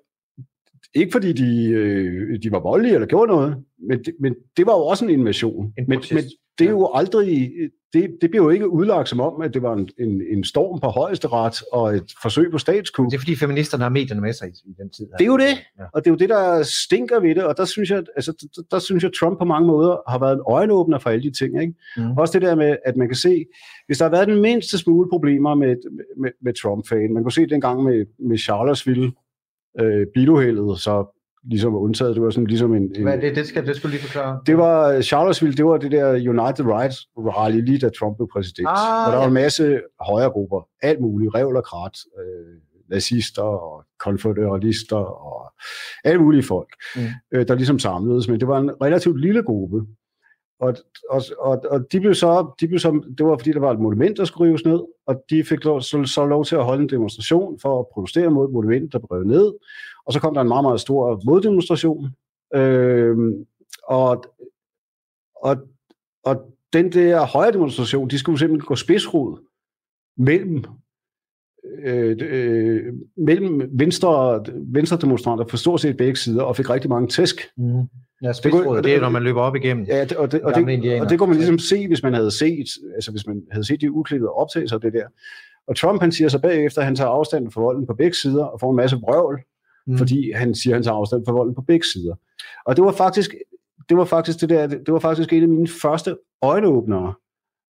[0.94, 4.72] ikke fordi de, øh, de var voldelige eller gjorde noget, men det, men det var
[4.72, 5.72] jo også en invasion.
[5.78, 6.24] En men, men
[6.58, 7.52] det er jo aldrig,
[7.96, 10.80] det, det bliver jo ikke udlagt som om, at det var en, en, en storm
[10.80, 13.06] på højesteret og et forsøg på statskup.
[13.06, 15.06] Det er fordi feministerne har medierne med sig i, i den tid.
[15.06, 15.16] Her.
[15.16, 15.84] Det er jo det, ja.
[15.94, 18.62] og det er jo det, der stinker ved det, og der synes jeg, altså, der,
[18.70, 21.60] der synes jeg, Trump på mange måder har været en øjenåbner for alle de ting.
[21.62, 21.74] Ikke?
[21.96, 22.16] Mm.
[22.18, 23.44] Også det der med, at man kan se,
[23.86, 25.76] hvis der har været den mindste smule problemer med,
[26.16, 29.12] med, med Trump-fanen, man kunne se det gang med, med Charlottesville,
[29.80, 31.15] øh, biluheldet, så
[31.50, 32.14] ligesom var undtaget.
[32.14, 32.82] Det var sådan ligesom en...
[32.82, 33.36] en Hvad er det?
[33.36, 34.40] Det skal, det skal lige forklare.
[34.46, 38.68] Det var Charlottesville, det var det der United Rights rally, lige da Trump blev præsident.
[38.68, 39.18] Ah, og der ja.
[39.18, 45.52] var en masse højregrupper, alt muligt, revl og krat, øh, nazister og konføderalister og
[46.04, 47.02] alle mulige folk, mm.
[47.34, 48.28] øh, der ligesom samledes.
[48.28, 49.82] Men det var en relativt lille gruppe.
[50.60, 50.74] Og,
[51.10, 53.80] og, og, og de blev så, de blev så, det var fordi, der var et
[53.80, 56.82] monument, der skulle rives ned, og de fik lov, så, så lov til at holde
[56.82, 59.52] en demonstration for at protestere mod monumentet, der blev revet ned.
[60.06, 62.08] Og så kom der en meget, meget stor moddemonstration.
[62.54, 63.16] Øh,
[63.88, 64.24] og,
[65.36, 65.56] og,
[66.24, 66.36] og
[66.72, 69.38] den der højre demonstration, de skulle simpelthen gå spidsrod
[70.16, 70.64] mellem
[71.84, 77.08] øh, øh, mellem venstre, venstre demonstranter på stort set begge sider, og fik rigtig mange
[77.08, 77.50] tæsk.
[77.56, 77.82] Mm.
[78.22, 79.84] Ja, spidsrod, det, det er når man løber op igennem.
[79.84, 82.30] Ja, det, og, det, og, det, og det kunne man ligesom se, hvis man havde
[82.30, 85.06] set, altså hvis man havde set de uklippede optagelser af det der.
[85.68, 88.44] Og Trump, han siger så bagefter, at han tager afstand for volden på begge sider,
[88.44, 89.40] og får en masse vrøvl,
[89.86, 89.98] mm.
[89.98, 92.14] fordi han siger, at han tager afstand for volden på begge sider.
[92.66, 93.34] Og det var faktisk,
[93.88, 97.14] det var faktisk det der, det var faktisk en af mine første øjenåbnere,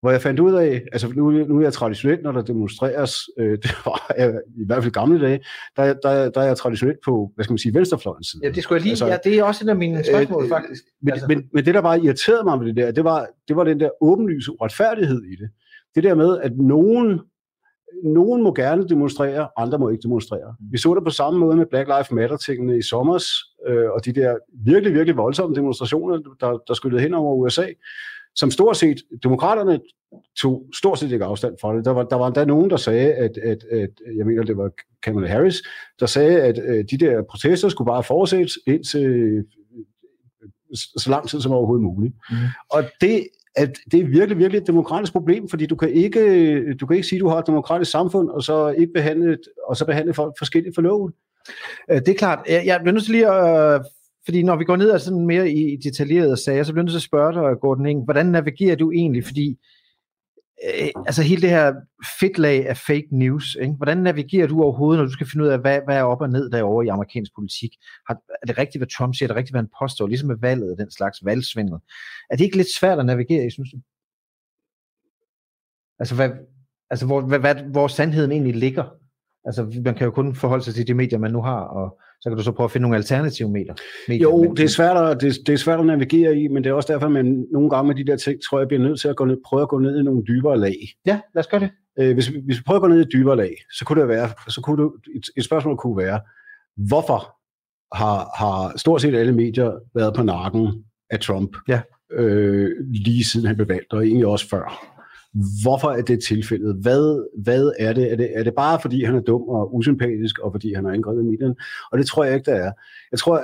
[0.03, 3.51] hvor jeg fandt ud af, altså nu, nu er jeg traditionelt, når der demonstreres, øh,
[3.63, 5.39] det var jeg, i hvert fald gamle dage,
[5.77, 8.41] der, der, der er jeg traditionelt på, hvad skal man sige, venstrefløjens side.
[8.43, 10.49] Ja, det skulle jeg lige, altså, ja, det er også en af mine spørgsmål, øh,
[10.49, 10.83] faktisk.
[11.01, 11.27] Men, altså.
[11.27, 13.79] men, men det, der bare irriterede mig ved det der, det var, det var den
[13.79, 15.49] der åbenlyse uretfærdighed i det.
[15.95, 17.19] Det der med, at nogen
[18.03, 20.55] nogen må gerne demonstrere, andre må ikke demonstrere.
[20.71, 23.25] Vi så det på samme måde med Black Lives Matter-tingene i sommers,
[23.67, 27.67] øh, og de der virkelig, virkelig voldsomme demonstrationer, der, der skyllede hen over USA,
[28.35, 29.79] som stort set, demokraterne
[30.41, 31.85] tog stort set ikke afstand fra det.
[31.85, 34.71] Der var, der var endda nogen, der sagde, at, at, at jeg mener, det var
[35.03, 35.63] Kamala Harris,
[35.99, 39.45] der sagde, at, at de der protester skulle bare fortsætte indtil
[40.75, 42.13] så lang tid som overhovedet muligt.
[42.29, 42.35] Mm.
[42.71, 46.85] Og det at det er virkelig, virkelig et demokratisk problem, fordi du kan ikke, du
[46.85, 49.37] kan ikke sige, at du har et demokratisk samfund, og så ikke behandle,
[49.67, 51.13] og så behandle folk forskelligt for loven.
[51.91, 52.39] Øh, det er klart.
[52.47, 53.85] Jeg bliver nødt til lige at øh,
[54.25, 56.91] fordi når vi går ned og sådan mere i detaljerede sager, så bliver jeg nødt
[56.91, 59.57] til at spørge dig, Gordon Ing, hvordan navigerer du egentlig, fordi
[60.63, 61.73] øh, altså hele det her
[62.19, 63.73] fedtlag af fake news, ikke?
[63.73, 66.29] hvordan navigerer du overhovedet, når du skal finde ud af, hvad, hvad er op og
[66.29, 67.71] ned derovre i amerikansk politik?
[68.07, 69.25] Har, er det rigtigt, hvad Trump siger?
[69.25, 70.07] Er det rigtigt, hvad han påstår?
[70.07, 71.77] Ligesom med valget og den slags valgsvindel.
[72.29, 73.77] Er det ikke lidt svært at navigere i, synes du?
[75.99, 76.29] Altså, hvad,
[76.89, 78.83] altså hvor, hvad, hvad, hvor sandheden egentlig ligger?
[79.45, 82.29] Altså, man kan jo kun forholde sig til de medier, man nu har, og så
[82.29, 83.73] kan du så prøve at finde nogle alternative medier.
[84.07, 86.69] medier jo, det er, svært at, det, det er svært at navigere i, men det
[86.69, 88.99] er også derfor, at man nogle gange med de der ting, tror jeg, bliver nødt
[88.99, 90.75] til at gå ned, prøve at gå ned i nogle dybere lag.
[91.05, 91.69] Ja, lad os gøre det.
[91.99, 94.29] Øh, hvis, hvis vi prøver at gå ned i dybere lag, så kunne det være,
[94.49, 96.19] så kunne det, et, et spørgsmål kunne være,
[96.77, 97.35] hvorfor
[97.95, 101.81] har, har stort set alle medier været på nakken af Trump, ja.
[102.13, 104.92] øh, lige siden han blev valgt, og egentlig også før.
[105.63, 106.75] Hvorfor er det tilfældet?
[106.81, 108.11] Hvad, hvad er det?
[108.11, 108.29] Er, det?
[108.33, 111.55] er det bare fordi, han er dum og usympatisk, og fordi han har angrebet medierne?
[111.91, 112.71] Og det tror jeg ikke, der er.
[113.11, 113.43] Jeg tror,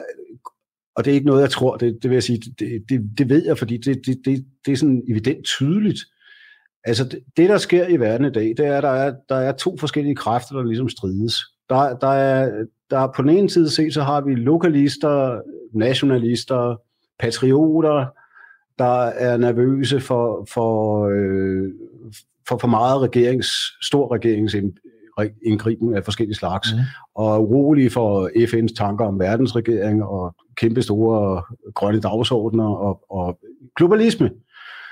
[0.95, 3.29] og det er ikke noget, jeg tror, det, det vil jeg sige, det, det, det
[3.29, 5.99] ved jeg, fordi det, det, det, det er sådan evident tydeligt.
[6.83, 9.35] Altså det, det, der sker i verden i dag, det er, at der er, der
[9.35, 11.35] er to forskellige kræfter, der ligesom strides.
[11.69, 15.41] Der, der, er, der er på den ene side set, så har vi lokalister,
[15.73, 16.81] nationalister,
[17.19, 18.05] patrioter,
[18.79, 21.71] der er nervøse for, for, øh,
[22.47, 23.47] for for meget regerings,
[23.85, 26.79] stor regeringsindgriben af forskellige slags, mm.
[27.15, 31.43] og urolige for FN's tanker om verdensregering og kæmpe store
[31.75, 33.39] grønne dagsordner og, og
[33.75, 34.29] globalisme.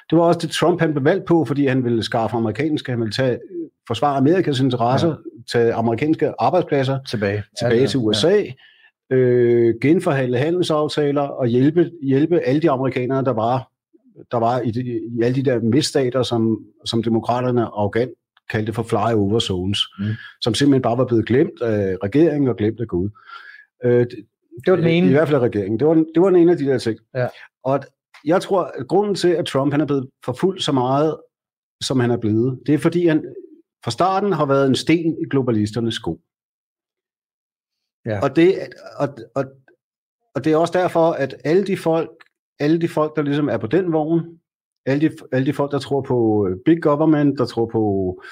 [0.10, 3.00] Det var også det, Trump han blev valgt på, fordi han ville skaffe amerikanske, han
[3.00, 3.40] ville tage,
[3.88, 5.16] forsvare Amerikas interesser, ja.
[5.52, 8.44] tage amerikanske arbejdspladser tilbage, tilbage ja, til USA,
[9.12, 9.16] ja.
[9.16, 13.70] øh, genforhandle handelsaftaler og hjælpe, hjælpe alle de amerikanere, der var
[14.32, 14.82] der var i, de,
[15.20, 18.12] i alle de der midtstater, som, som demokraterne arrogant
[18.50, 20.06] kaldte for flyover zones, mm.
[20.42, 23.10] som simpelthen bare var blevet glemt af regeringen og glemt af Gud.
[23.84, 24.26] Øh, det,
[24.66, 25.08] det var den ene.
[25.08, 25.80] I hvert fald regeringen.
[25.80, 27.00] Det var, det var den ene af de der ting.
[27.16, 27.28] Ja.
[27.64, 27.80] Og
[28.26, 31.18] jeg tror, at grunden til, at Trump han er blevet forfulgt så meget,
[31.84, 33.26] som han er blevet, det er fordi, han
[33.84, 36.22] fra starten har været en sten i globalisternes sko.
[38.06, 38.20] Ja.
[38.24, 38.56] Og, det,
[38.98, 39.46] og, og,
[40.36, 42.10] og det er også derfor, at alle de folk,
[42.60, 44.22] alle de folk, der ligesom er på den vogn,
[44.86, 48.24] alle de, alle de folk, der tror på øh, big government, der tror på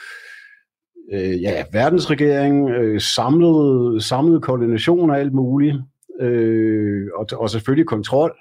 [1.13, 5.77] øh, ja, verdensregering, øh, samlet, samlet koordination og alt muligt,
[6.21, 8.37] øh, og, og selvfølgelig kontrol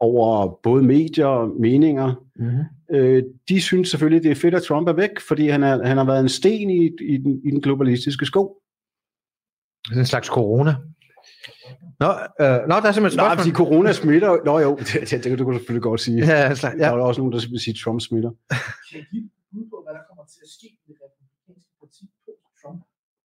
[0.00, 2.14] over både medier og meninger.
[2.36, 2.96] Mm-hmm.
[2.96, 5.96] Øh, de synes selvfølgelig, det er fedt, at Trump er væk, fordi han, er, han
[5.96, 8.56] har været en sten i, i, den, i den globalistiske sko.
[9.96, 10.74] En slags corona.
[12.00, 13.46] Nå, øh, nå, der er simpelthen spørgsmål.
[13.46, 14.44] Nej, corona smitter.
[14.44, 16.18] Nå jo, det, det, det, det kan du selvfølgelig godt sige.
[16.26, 16.54] Ja, ja.
[16.54, 18.30] Der er også nogen, der vil sige, at Trump smitter.
[18.90, 19.18] Kan I
[19.50, 22.30] give på, hvad der kommer til at ske i det republikanske parti på
[22.62, 22.80] Trump?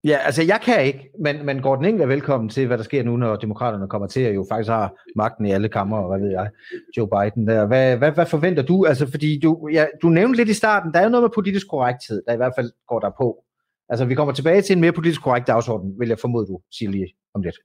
[0.04, 3.02] Ja, altså jeg kan ikke, men, men Gordon Ing er velkommen til, hvad der sker
[3.02, 6.20] nu, når demokraterne kommer til, at jo faktisk har magten i alle kammer, og hvad
[6.20, 6.50] ved jeg,
[6.96, 7.66] Joe Biden der.
[7.66, 8.84] Hvad, hvad, hvad forventer du?
[8.84, 11.68] Altså, fordi du, ja, du nævnte lidt i starten, der er jo noget med politisk
[11.68, 13.44] korrekthed, der i hvert fald går der på.
[13.88, 16.90] Altså, vi kommer tilbage til en mere politisk korrekt dagsorden, vil jeg formode, du siger
[16.90, 17.56] lige om lidt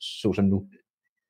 [0.00, 0.64] så som nu.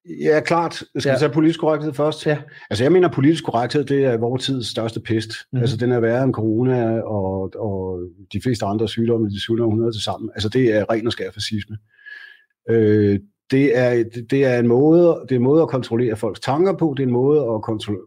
[0.09, 0.75] Ja, klart.
[0.75, 1.13] Skal ja.
[1.13, 2.27] vi tage politisk korrekthed først?
[2.27, 2.39] Ja.
[2.71, 5.29] Altså, jeg mener, politisk korrekthed, det er vores tids største pest.
[5.29, 5.61] Mm-hmm.
[5.61, 8.01] Altså, den er værre end corona og, og
[8.33, 10.31] de fleste andre sygdomme, de 700 til sammen.
[10.35, 11.77] Altså, det er ren og skær fascisme.
[12.71, 13.19] Øh,
[13.51, 16.95] det er, det er en måde, det er en måde at kontrollere folks tanker på,
[16.97, 17.63] det er en måde at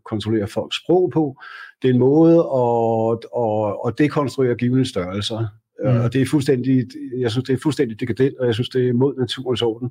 [0.05, 1.41] kontrollere folks sprog på,
[1.81, 5.47] det er en måde at, at, at dekonstruere givende størrelser.
[5.83, 5.99] Mm.
[6.01, 8.93] Og det er fuldstændig, jeg synes, det er fuldstændig dekadent, og jeg synes, det er
[8.93, 9.89] mod naturens orden.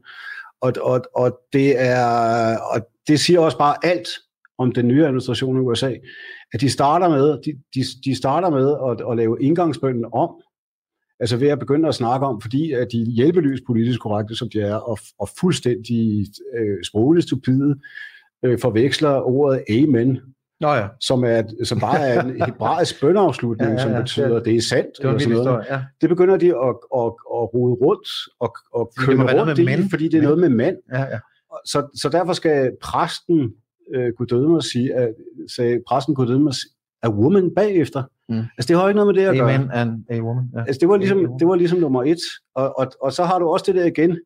[0.60, 4.08] Og, og, og, det er, og det siger også bare alt
[4.58, 5.94] om den nye administration i USA,
[6.54, 10.30] at de starter med, de, de, de starter med at, at lave indgangsbønden om,
[11.20, 14.60] altså ved at begynde at snakke om, fordi at de hjælpeløst politisk korrekte, som de
[14.60, 16.26] er, og, og fuldstændig
[16.58, 17.74] øh, sprogligt stupide,
[18.44, 20.18] øh, forveksler ordet amen
[20.60, 20.86] Nå ja.
[21.00, 23.94] som, er, som bare er en hebraisk bønneafslutning, ja, ja, ja.
[23.94, 24.90] som betyder, at det er sandt.
[24.98, 25.46] Det, var sådan noget.
[25.46, 25.82] Historie, ja.
[26.00, 28.08] det begynder de at, at, at rode rundt
[28.40, 29.90] og, og købe rundt i, mænd.
[29.90, 30.76] fordi det er noget med mand.
[30.92, 31.18] Ja, ja.
[31.64, 33.52] Så, så derfor skal præsten
[33.94, 35.14] øh, kunne døde mig sige, at,
[35.56, 36.52] sagde præsten kunne døde mig
[37.02, 38.02] a woman bagefter.
[38.28, 38.38] Mm.
[38.38, 39.54] Altså det har ikke noget med det at gøre.
[39.54, 40.44] Amen and a woman.
[40.54, 40.60] Ja.
[40.60, 42.18] Altså det var ligesom, det var ligesom nummer et.
[42.54, 44.18] Og, og, og så har du også det der igen,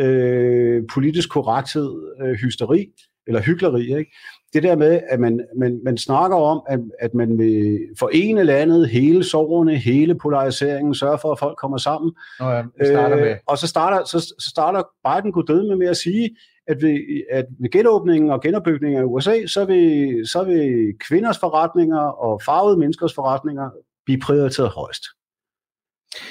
[0.00, 1.90] øh, politisk korrekthed,
[2.22, 2.86] øh, hysteri,
[3.26, 4.16] eller hyggeleri, ikke?
[4.56, 8.88] Det der med, at man, man, man snakker om, at, at man vil forene landet,
[8.88, 12.12] hele sårene, hele polariseringen, sørge for, at folk kommer sammen.
[12.40, 13.30] Nå ja, starter med.
[13.30, 16.36] Øh, og så starter, så, så starter Biden god død med, med at sige,
[16.68, 16.98] at ved,
[17.30, 22.78] at ved genåbningen og genopbygningen af USA, så vil, så vil kvinders forretninger og farvede
[22.78, 23.70] menneskers forretninger
[24.04, 25.02] blive prioriteret højst.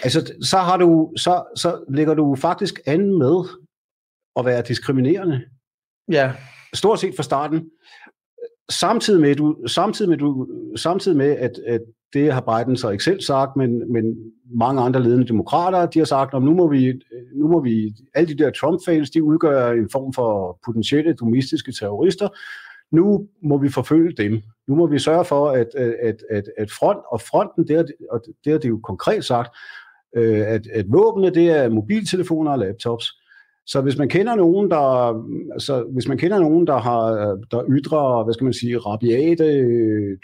[0.03, 3.43] Altså, så, har du, så, så lægger du faktisk an med,
[4.35, 5.41] at være diskriminerende.
[6.11, 6.33] Ja.
[6.73, 7.69] Stort set fra starten.
[8.69, 11.81] Samtidig med, du, samtidig med, du, samtidig med at, at
[12.13, 14.15] det har Biden så ikke selv sagt, men, men
[14.55, 16.93] mange andre ledende demokrater, de har sagt, at nu må vi,
[17.35, 22.29] nu må vi alle de der Trump-fans, de udgør en form for potentielle domestiske terrorister,
[22.91, 24.41] nu må vi forfølge dem.
[24.67, 28.21] Nu må vi sørge for, at, at, at, at front, og fronten, det er, og
[28.45, 29.55] det er det jo konkret sagt,
[30.15, 33.05] øh, at, at våbnene, det er mobiltelefoner og laptops.
[33.67, 35.13] Så hvis man kender nogen, der,
[35.53, 37.01] altså, hvis man kender nogen, der har,
[37.51, 39.45] der ytrer, hvad skal man sige, rabiate,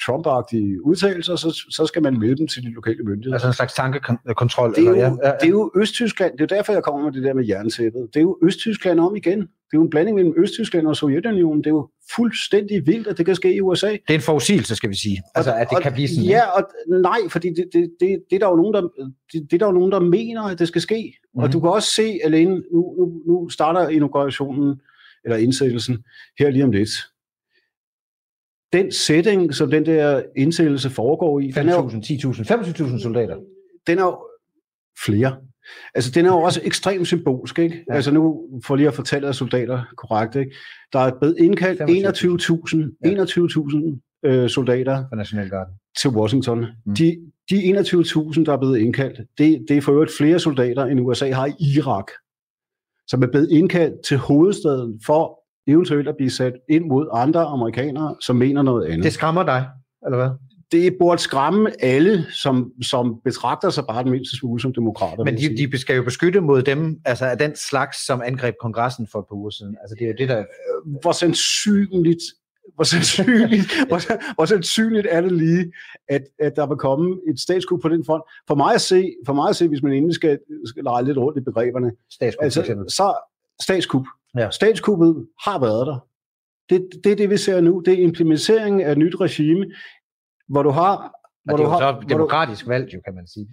[0.01, 3.33] Trump-agtige udtalelser, så, så skal man melde dem til de lokale myndigheder.
[3.35, 4.69] Altså en slags tankekontrol?
[4.69, 5.33] Det er, jo, eller, ja, ja, ja.
[5.41, 8.07] det er jo Østtyskland, det er derfor, jeg kommer med det der med jernsættet.
[8.13, 9.39] Det er jo Østtyskland om igen.
[9.39, 11.63] Det er jo en blanding mellem Østtyskland og Sovjetunionen.
[11.63, 13.91] Det er jo fuldstændig vildt, at det kan ske i USA.
[13.91, 15.21] Det er en forudsigelse, skal vi sige.
[15.35, 16.23] Altså, at det og, kan blive sådan.
[16.23, 16.63] Ja, og
[17.01, 18.81] nej, fordi det, det, det, det, er der jo nogen, der,
[19.33, 21.13] det, det er der jo nogen, der mener, at det skal ske.
[21.33, 21.39] Mm.
[21.39, 21.51] Og mhm.
[21.51, 24.81] du kan også se alene, nu, nu, nu starter inaugurationen,
[25.23, 26.03] eller indsættelsen,
[26.39, 26.89] her lige om lidt.
[28.73, 31.49] Den setting, som den der indsættelse foregår i...
[31.49, 33.37] 5.000, 10.000, 25.000 soldater.
[33.87, 34.25] Den er jo
[35.05, 35.37] flere.
[35.95, 37.85] Altså, den er jo også ekstremt symbolsk, ikke?
[37.89, 37.95] Ja.
[37.95, 40.55] Altså nu, for lige at fortælle af soldater korrekt, ikke?
[40.93, 41.87] Der er blevet indkaldt 21.000
[44.25, 45.73] 21.000 øh, soldater for Nationalgarden.
[45.97, 46.65] til Washington.
[46.85, 46.95] Mm.
[46.95, 47.17] De,
[47.49, 51.31] de 21.000, der er blevet indkaldt, det, det er for øvrigt flere soldater, end USA
[51.31, 52.05] har i Irak,
[53.07, 58.15] som er blevet indkaldt til hovedstaden for eventuelt at blive sat ind mod andre amerikanere,
[58.21, 59.03] som mener noget andet.
[59.03, 59.69] Det skræmmer dig,
[60.05, 60.29] eller hvad?
[60.71, 65.23] Det burde skræmme alle, som, som betragter sig bare den mindste smule som demokrater.
[65.23, 69.07] Men de, de skal jo beskytte mod dem, altså af den slags, som angreb kongressen
[69.11, 69.77] for et par uger siden.
[69.81, 70.39] Altså det er jo det, der...
[70.39, 70.45] Øh,
[71.01, 72.21] hvor sandsynligt
[72.75, 75.71] hvor sandsynligt, hvor, hvor sandsynligt er det lige,
[76.07, 78.23] at, at der vil komme et statskup på den front.
[78.47, 81.17] For mig at se, for mig at se hvis man endelig skal, skal lege lidt
[81.17, 83.13] rundt i begreberne, statskup, altså, så
[83.61, 84.05] statskup.
[84.37, 84.51] Ja.
[84.51, 85.99] Statskuppet har været der.
[86.69, 87.81] Det, det det, vi ser nu.
[87.85, 89.65] Det er implementeringen af et nyt regime
[90.51, 91.11] hvor du har...
[91.45, 93.47] Hvor det er har, så demokratisk du, valgt, jo, kan man sige.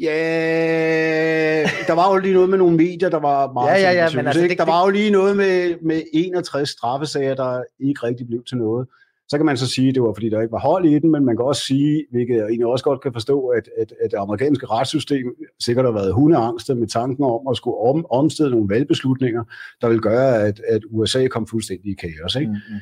[0.00, 4.16] Ja, der var jo lige noget med nogle medier, der var meget ja, ja, ja,
[4.16, 8.26] men altså, det, Der var jo lige noget med, med 61 straffesager, der ikke rigtig
[8.26, 8.86] blev til noget.
[9.28, 11.10] Så kan man så sige, at det var fordi, der ikke var hold i den,
[11.10, 14.10] men man kan også sige, hvilket jeg egentlig også godt kan forstå, at, at, at
[14.10, 15.26] det amerikanske retssystem
[15.60, 19.44] sikkert har været hundeangst med tanken om at skulle om, omstede nogle valgbeslutninger,
[19.80, 22.36] der vil gøre, at, at USA kom fuldstændig i kaos.
[22.36, 22.50] Ikke?
[22.50, 22.80] Mm-hmm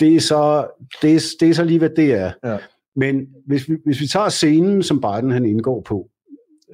[0.00, 0.66] det er så,
[1.02, 2.32] det er, det er så lige, hvad det er.
[2.44, 2.58] Ja.
[2.96, 6.10] Men hvis vi, hvis vi tager scenen, som Biden han indgår på,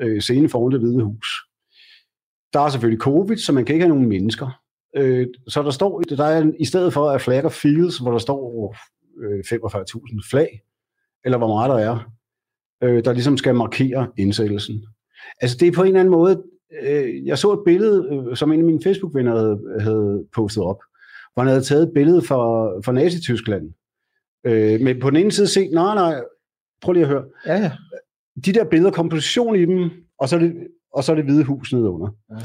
[0.00, 1.28] øh, scenen foran det hvide hus,
[2.52, 4.62] der er selvfølgelig covid, så man kan ikke have nogen mennesker.
[4.96, 8.18] Øh, så der står, der er i stedet for at flag of fields, hvor der
[8.18, 8.76] står
[9.22, 10.62] øh, 45.000 flag,
[11.24, 12.12] eller hvor meget der er,
[12.82, 14.86] øh, der ligesom skal markere indsættelsen.
[15.40, 16.42] Altså det er på en eller anden måde,
[16.82, 20.78] øh, jeg så et billede, øh, som en af mine Facebook-venner havde, havde postet op,
[21.34, 23.72] hvor han havde taget et billede for, for Nazi-Tyskland.
[24.46, 26.20] Øh, men på den ene side set, nej, nej,
[26.82, 27.24] prøv lige at høre.
[27.46, 27.72] Ja, ja.
[28.44, 30.54] De der billeder, komposition i dem, og så er det,
[30.92, 32.08] og så det hvide hus nedenunder.
[32.30, 32.36] Ja.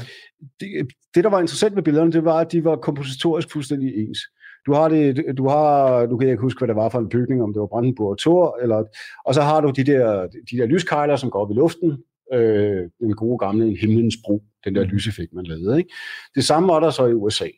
[0.60, 4.18] Det, det, der var interessant med billederne, det var, at de var kompositorisk fuldstændig ens.
[4.66, 7.42] Du har det, du har, du kan ikke huske, hvad det var for en bygning,
[7.42, 8.84] om det var Brandenburg Tor, eller,
[9.24, 12.90] og så har du de der, de der lyskejler, som går op i luften, øh,
[13.00, 14.90] den gode gamle himlens bro, den der mm.
[14.90, 15.78] lyseffekt, man lavede.
[15.78, 15.90] Ikke?
[16.34, 17.48] Det samme var der så i USA.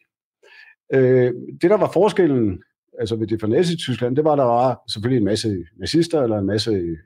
[0.95, 2.63] Øh, det, der var forskellen
[3.01, 6.47] altså ved det for Nazi-Tyskland, det var, der var selvfølgelig en masse nazister eller en
[6.47, 6.99] masse øh,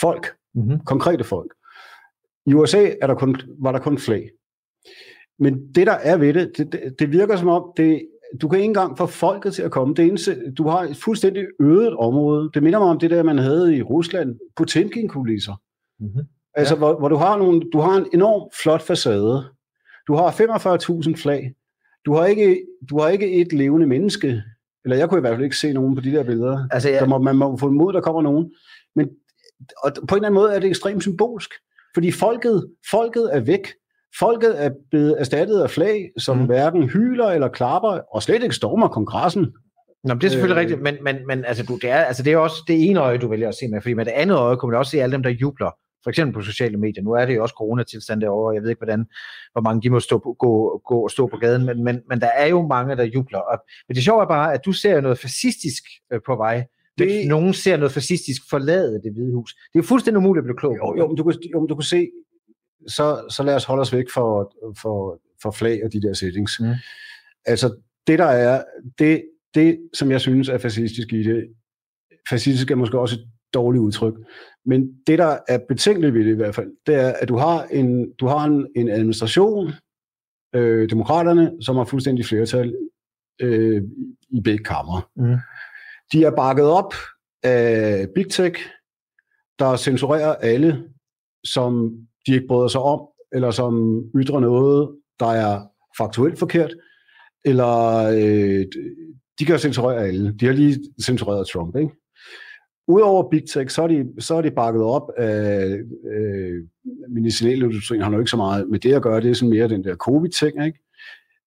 [0.00, 0.80] folk, mm-hmm.
[0.86, 1.52] konkrete folk.
[2.46, 4.30] I USA er der kun, var der kun flag.
[5.38, 8.08] Men det, der er ved det, det, det, det virker som om, det,
[8.40, 9.94] du kan ikke engang få folket til at komme.
[9.94, 12.50] Det eneste, du har et fuldstændig øget område.
[12.54, 15.62] Det minder mig om det der, man havde i Rusland, Potemkin-kulisser.
[16.00, 16.22] Mm-hmm.
[16.54, 16.78] Altså, ja.
[16.78, 19.44] hvor, hvor du, har nogle, du har en enorm flot facade.
[20.06, 21.54] Du har 45.000 flag.
[22.06, 24.42] Du har ikke, du har ikke et levende menneske,
[24.84, 26.66] eller jeg kunne i hvert fald ikke se nogen på de der billeder.
[26.70, 26.98] Altså, ja.
[26.98, 28.52] der må, man må få mod, der kommer nogen.
[28.96, 29.08] Men
[29.84, 31.50] og på en eller anden måde er det ekstremt symbolsk,
[31.94, 33.68] fordi folket, folket er væk.
[34.18, 36.46] Folket er blevet erstattet af flag, som mm.
[36.46, 39.52] hverken hyler eller klapper, og slet ikke stormer kongressen.
[40.04, 42.32] Nå, det er selvfølgelig øh, rigtigt, men, men, men altså, du, det, er, altså, det
[42.32, 44.56] er også det ene øje, du vælger at se med, fordi med det andet øje
[44.56, 45.70] kunne man også se alle dem, der jubler
[46.02, 47.02] for eksempel på sociale medier.
[47.02, 49.06] Nu er det jo også coronatilstand derovre, jeg ved ikke, hvordan,
[49.52, 52.20] hvor mange de må stå på, gå, gå og stå på gaden, men, men, men
[52.20, 53.38] der er jo mange, der jubler.
[53.38, 56.66] Og, men det sjove er bare, at du ser noget fascistisk øh, på vej,
[56.98, 57.28] det...
[57.28, 59.54] nogen ser noget fascistisk forlade det hvide hus.
[59.54, 61.68] Det er jo fuldstændig umuligt at blive klog Jo, jo, men du, kan, jo, men
[61.68, 62.10] du kan se,
[62.86, 66.60] så, så lad os holde os væk for, for, for flag og de der settings.
[66.60, 66.66] Mm.
[67.46, 68.64] Altså, det der er,
[68.98, 71.48] det, det som jeg synes er fascistisk i det,
[72.30, 74.14] fascistisk er måske også et dårligt udtryk.
[74.66, 77.62] Men det, der er betænkeligt ved det i hvert fald, det er, at du har
[77.62, 79.72] en, du har en, en administration,
[80.54, 82.76] øh, demokraterne, som har fuldstændig flertal
[83.40, 83.82] øh,
[84.30, 85.10] i begge kammer.
[85.16, 85.36] Mm.
[86.12, 86.94] De er bakket op
[87.42, 88.60] af Big Tech,
[89.58, 90.88] der censurerer alle,
[91.44, 95.60] som de ikke bryder sig om, eller som ytrer noget, der er
[95.98, 96.74] faktuelt forkert,
[97.44, 98.66] eller øh,
[99.38, 100.32] de kan censurere alle.
[100.40, 101.90] De har lige censureret Trump, ikke?
[102.88, 105.78] Udover Big Tech, så er de, så er de bakket op af
[106.12, 106.62] øh,
[107.08, 109.84] medicinalindustrien, har nok ikke så meget med det at gøre, det er sådan mere den
[109.84, 110.78] der covid-ting, ikke?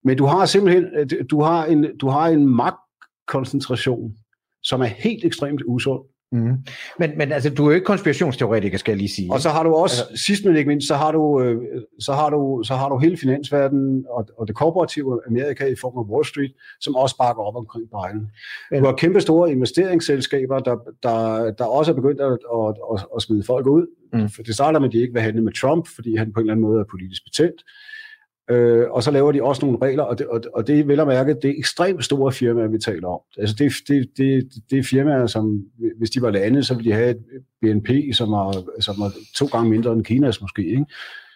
[0.03, 4.15] Men du har simpelthen, øh, du har en, du har en magtkoncentration,
[4.63, 6.01] som er helt ekstremt usund.
[6.31, 6.57] Mm.
[6.99, 9.33] Men, men altså, du er jo ikke konspirationsteoretiker, skal jeg lige sige.
[9.33, 11.61] Og så har du også, altså, sidst men ikke mindst, så har du, øh,
[11.99, 15.97] så har du, så har du hele finansverdenen og, og det korporative Amerika i form
[15.97, 18.27] af Wall Street, som også bakker op omkring Biden.
[18.71, 23.05] Men, du har kæmpe store investeringsselskaber, der, der, der også er begyndt at, at, at,
[23.15, 23.85] at smide folk ud.
[24.13, 24.29] Mm.
[24.29, 26.43] For det starter med, at de ikke vil handle med Trump, fordi han på en
[26.43, 27.61] eller anden måde er politisk betændt.
[28.49, 30.99] Øh, og så laver de også nogle regler, og det, og, og det er vel
[30.99, 33.19] at mærke, det er ekstremt store firmaer, vi taler om.
[33.37, 35.63] Altså det, det, det, det er firmaer, som
[35.97, 37.23] hvis de var lande, så ville de have et
[37.61, 40.85] BNP, som var, som var to gange mindre end Kinas måske, ikke?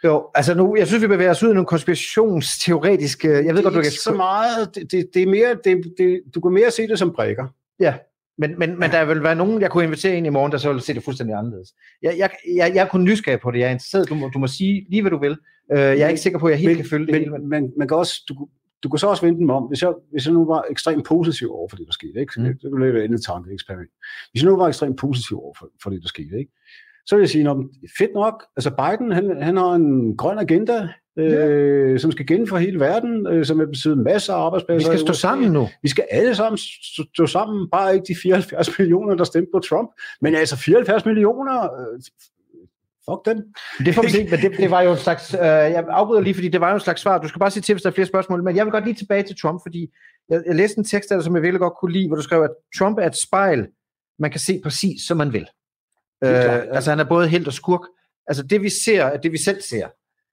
[0.04, 3.30] Jo, altså nu, jeg synes, vi bevæger os ud i nogle konspirationsteoretiske...
[3.30, 3.92] Jeg ved det godt, du kan...
[3.92, 7.14] så meget, det, det, det er mere, det, det, du kan mere se det som
[7.14, 7.48] brækker.
[7.80, 7.94] Ja,
[8.38, 10.74] men, men, men der vil være nogen, jeg kunne invitere ind i morgen, der så
[10.74, 11.74] vil se det fuldstændig anderledes.
[12.02, 13.60] Jeg, jeg, jeg, jeg er kun nysgerrig på det.
[13.60, 14.10] Jeg er interesseret.
[14.10, 15.38] Du må, du må sige lige, hvad du vil.
[15.74, 17.32] Uh, jeg er ikke sikker på, at jeg helt men, kan følge det men, hele.
[17.32, 18.48] Men, men man kan også, du,
[18.84, 19.64] du kan så også vente dem om.
[19.64, 22.34] Hvis jeg, hvis jeg nu var ekstremt positiv over for det, der skete, ikke?
[22.38, 22.44] Mm.
[22.44, 23.90] det kunne lidt et andet tankeeksperiment.
[24.32, 26.52] Hvis jeg nu var ekstremt positiv over for, for det, der skete, ikke?
[27.10, 27.56] så vil jeg sige,
[27.98, 31.98] fedt nok, altså Biden, han, han har en grøn agenda, øh, ja.
[31.98, 34.92] som skal gennem for hele verden, øh, som vil betyde masser af arbejdspladser.
[34.92, 35.68] Vi skal stå sammen nu.
[35.84, 36.58] Vi skal alle sammen
[37.16, 39.90] stå sammen, bare ikke de 74 millioner, der stemte på Trump,
[40.22, 42.00] men altså 74 millioner, øh,
[43.10, 43.38] fuck dem.
[43.86, 45.40] Det får vi se, men det, det var jo en slags, øh,
[45.76, 47.18] jeg afbryder lige, fordi det var jo en slags svar.
[47.18, 48.96] Du skal bare sige til, hvis der er flere spørgsmål, men jeg vil godt lige
[48.96, 49.90] tilbage til Trump, fordi
[50.30, 52.42] jeg, jeg læste en tekst der, som jeg virkelig godt kunne lide, hvor du skrev,
[52.44, 53.68] at Trump er et spejl,
[54.20, 55.48] man kan se præcis, som man vil.
[56.24, 56.76] Øh, ja.
[56.76, 57.82] Altså han er både helt og skurk.
[58.28, 59.88] Altså det vi ser, er det vi selv ser.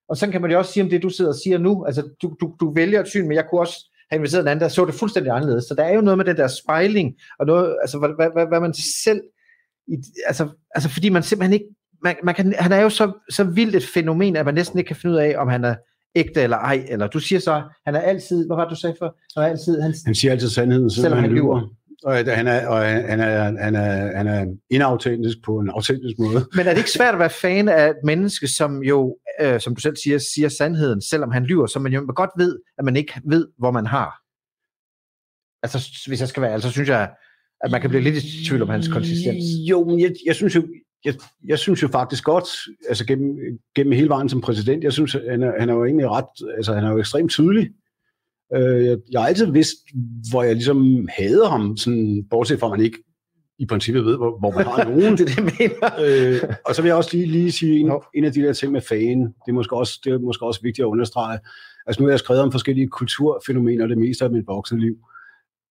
[0.09, 1.85] Og sådan kan man jo også sige om det, du sidder og siger nu.
[1.85, 4.63] Altså, du, du, du vælger et syn, men jeg kunne også have inviteret en anden,
[4.63, 5.65] der så det fuldstændig anderledes.
[5.65, 8.47] Så der er jo noget med den der spejling, og noget, altså, hvad, hvad, hvad,
[8.47, 9.21] hvad man selv,
[9.89, 11.67] i, altså, altså, fordi man simpelthen ikke,
[12.03, 14.89] man, man kan, han er jo så, så vildt et fænomen, at man næsten ikke
[14.89, 15.75] kan finde ud af, om han er
[16.15, 18.97] ægte eller ej, eller du siger så, han er altid, hvad var det, du sagde
[18.99, 19.17] for?
[19.37, 21.69] Han, er altid, han, han siger altid sandheden, selvom han lyver.
[22.05, 26.47] Og han er, og han er, han er, han er inautentisk på en autentisk måde.
[26.57, 29.75] Men er det ikke svært at være fan af et menneske, som jo, øh, som
[29.75, 32.97] du selv siger, siger sandheden, selvom han lyver, som man jo godt ved, at man
[32.97, 34.23] ikke ved, hvor man har?
[35.63, 37.11] Altså, hvis jeg skal være, altså synes jeg,
[37.65, 39.45] at man kan blive lidt i tvivl om hans konsistens.
[39.71, 40.63] Jo, men jeg, jeg synes jo,
[41.07, 41.15] jeg,
[41.45, 42.49] jeg synes jo faktisk godt,
[42.89, 43.37] altså gennem,
[43.75, 46.75] gennem hele vejen som præsident, jeg synes, han er, han er jo egentlig ret, altså
[46.75, 47.71] han er jo ekstremt tydelig.
[48.57, 49.77] Øh, jeg, jeg har altid vidst,
[50.31, 52.99] hvor jeg ligesom havde ham, sådan, bortset fra, at man ikke
[53.59, 55.17] i princippet ved, hvor, hvor man har nogen.
[55.17, 55.91] det er det, mener.
[56.07, 58.73] øh, og så vil jeg også lige, lige sige en, en af de der ting
[58.73, 59.21] med fan.
[59.21, 61.39] Det er, måske også, det er måske også vigtigt at understrege.
[61.87, 64.97] Altså nu har jeg skrevet om forskellige kulturfænomener det meste af mit voksne liv.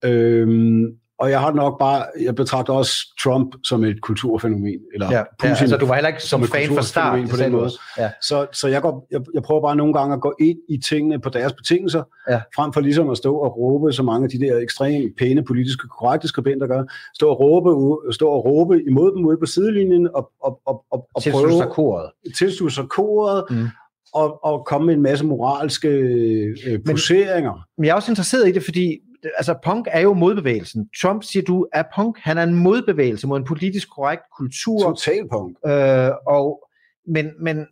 [0.06, 0.86] Øhm,
[1.20, 4.80] og jeg har nok bare, jeg betragter også Trump som et kulturfænomen.
[4.94, 7.30] Eller ja, Putin, ja, altså du var heller ikke som, som fan fra start.
[7.30, 7.72] På den måde.
[7.98, 8.10] Ja.
[8.22, 11.20] Så, så jeg, går, jeg, jeg prøver bare nogle gange at gå ind i tingene
[11.20, 12.42] på deres betingelser, ja.
[12.56, 15.88] frem for ligesom at stå og råbe, så mange af de der ekstremt pæne politiske
[15.88, 16.84] korrekte skribenter gør,
[17.16, 21.08] stå og råbe, stå og råbe imod dem ude på sidelinjen, og, og, og, og,
[21.14, 21.24] og prøve...
[21.24, 22.12] Tilslutte sig koret.
[22.38, 23.68] Tilslutte sig koret, mm
[24.16, 27.54] og, og komme med en masse moralske øh, poseringer.
[27.54, 29.00] Men, men jeg er også interesseret i det, fordi
[29.38, 30.90] altså punk er jo modbevægelsen.
[31.02, 34.80] Trump siger du er punk, han er en modbevægelse mod en politisk korrekt kultur.
[34.80, 35.58] Total punk.
[35.68, 36.70] Øh, og,
[37.08, 37.68] men, men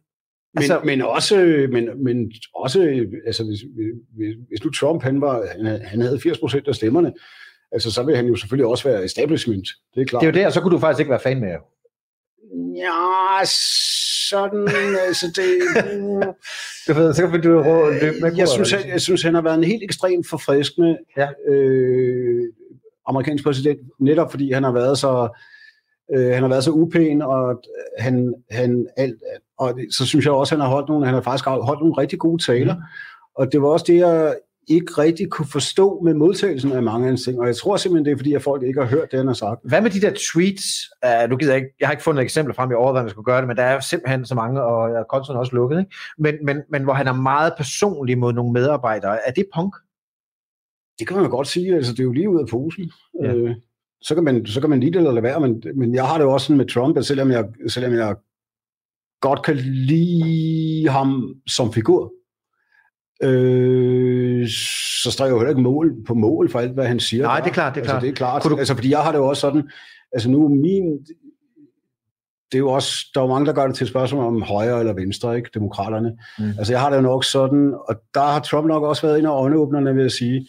[0.58, 1.36] Altså, men, men også,
[1.72, 3.60] men, men også altså, hvis,
[4.16, 7.14] hvis, hvis nu Trump han, var, han, han havde 80% af stemmerne,
[7.72, 9.68] altså, så vil han jo selvfølgelig også være establishment.
[9.96, 10.22] Det er klart.
[10.22, 11.56] Det er jo det, og så kunne du faktisk ikke være fan med.
[12.76, 13.46] Ja,
[14.30, 14.68] sådan,
[15.08, 15.60] altså det...
[16.88, 17.64] du ved, så kan du
[18.02, 21.28] løbe med jeg synes, jeg, jeg synes, han har været en helt ekstremt forfriskende ja.
[21.48, 22.44] øh,
[23.08, 25.30] amerikansk præsident, netop fordi han har været så
[26.16, 27.62] øh, han har været så upæn, og
[28.00, 29.22] han, han alt,
[29.58, 32.20] og så synes jeg også, han har holdt nogle, han har faktisk holdt nogle rigtig
[32.20, 32.82] gode taler, mm.
[33.36, 34.36] og det var også det, jeg
[34.68, 37.40] ikke rigtig kunne forstå med modtagelsen af mange af hans ting.
[37.40, 39.34] Og jeg tror simpelthen, det er fordi, at folk ikke har hørt det, han har
[39.34, 39.60] sagt.
[39.64, 40.66] Hvad med de der tweets?
[41.06, 43.10] Uh, nu gider jeg, ikke, jeg har ikke fundet eksempler frem i år, hvordan man
[43.10, 45.80] skulle gøre det, men der er jo simpelthen så mange, og kontoen er også lukket.
[45.80, 45.92] Ikke?
[46.18, 49.28] Men, men, men hvor han er meget personlig mod nogle medarbejdere.
[49.28, 49.76] Er det punk?
[51.00, 51.76] Det kan man godt sige.
[51.76, 52.92] Altså, det er jo lige ud af posen.
[53.24, 53.34] Ja.
[53.34, 53.56] Øh,
[54.02, 56.18] så, kan man, så kan man lide det eller lade være, men, men jeg har
[56.18, 58.16] det jo også sådan med Trump, at selvom jeg, selvom jeg
[59.22, 62.14] godt kan lide ham som figur,
[63.24, 64.48] øh,
[65.04, 67.24] så står jeg jo heller ikke mål på mål for alt, hvad han siger.
[67.24, 67.96] Nej, det er klart, det er klart.
[67.96, 68.44] Altså, det er klart.
[68.44, 69.70] Du- Altså, fordi jeg har det jo også sådan,
[70.14, 70.84] altså nu min,
[72.52, 74.42] det er jo også, der er jo mange, der gør det til et spørgsmål om
[74.42, 75.50] højre eller venstre, ikke?
[75.54, 76.12] Demokraterne.
[76.40, 76.46] Mm.
[76.58, 79.26] Altså jeg har det jo nok sådan, og der har Trump nok også været en
[79.26, 80.48] af øjenåbnerne, vil jeg sige.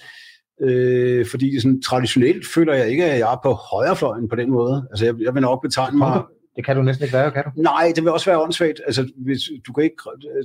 [0.63, 4.87] Øh, fordi sådan, traditionelt føler jeg ikke, at jeg er på højrefløjen på den måde.
[4.91, 6.23] Altså jeg, jeg vil nok betegne mig...
[6.57, 7.51] Det kan du næsten ikke være, kan du?
[7.57, 8.81] Nej, det vil også være åndssvagt.
[8.87, 9.97] Altså, hvis, du kan ikke,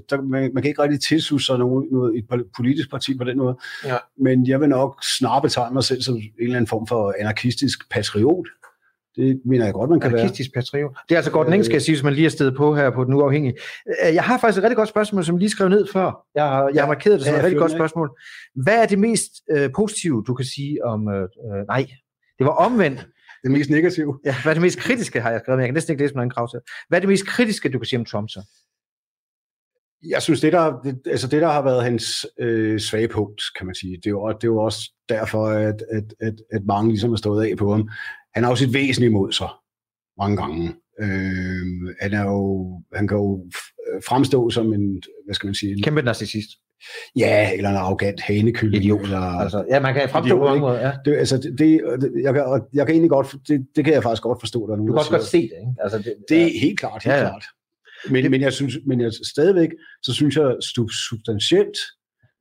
[0.09, 3.37] der, man, man kan ikke rigtig tilslutte sig noget, noget, et politisk parti på den
[3.37, 3.57] måde.
[3.85, 3.97] Ja.
[4.17, 7.89] Men jeg vil nok snarere betegne mig selv som en eller anden form for anarkistisk
[7.91, 8.47] patriot.
[9.15, 10.21] Det mener jeg godt, man kan være.
[10.21, 10.91] Anarkistisk patriot.
[11.09, 12.89] Det er altså Gordon Eng, skal jeg sige, hvis man lige er stedet på her
[12.89, 13.53] på den uafhængige.
[13.87, 16.25] Øh, Jeg har faktisk et rigtig godt spørgsmål, som jeg lige skrev ned før.
[16.35, 18.09] Jeg har, jeg har markeret det som Ja, et rigtig godt den spørgsmål.
[18.55, 21.09] Hvad er det mest øh, positive, du kan sige om...
[21.09, 21.85] Øh, øh, nej,
[22.37, 23.07] det var omvendt.
[23.43, 24.19] Det mest negative.
[24.25, 26.15] Ja, hvad er det mest kritiske, har jeg skrevet, men jeg kan næsten ikke læse
[26.15, 26.59] min krav til.
[26.87, 28.41] Hvad er det mest kritiske, du kan sige om Trump så?
[30.07, 33.65] Jeg synes, det der, det, altså det, der har været hans øh, svage punkt, kan
[33.65, 36.89] man sige, det er jo, det er jo også derfor, at, at, at, at mange
[36.89, 37.89] ligesom har stået af på ham.
[38.33, 39.49] Han har jo sit væsen imod sig
[40.17, 40.75] mange gange.
[41.01, 43.49] Øh, han, er jo, han kan jo
[44.07, 46.49] fremstå som en, hvad skal man sige, en, Kæmpe narcissist.
[47.15, 48.83] Ja, eller en arrogant hanekylling.
[48.83, 49.01] Idiot.
[49.01, 50.79] Eller, Altså, ja, man kan fremstå på mange måder.
[50.87, 50.91] Ja.
[51.05, 54.23] det, altså, det, det, jeg, kan, jeg kan egentlig godt, det, det kan jeg faktisk
[54.23, 55.75] godt forstå, der er nogen, Du kan også godt se det, ikke?
[55.79, 56.45] Altså, det, Det ja.
[56.45, 57.25] er helt klart, helt Ja, ja, ja.
[57.25, 57.29] ja.
[57.29, 57.45] klart.
[58.09, 59.69] Men, men, jeg synes, men jeg stadigvæk,
[60.03, 60.55] så synes jeg
[61.09, 61.77] substantielt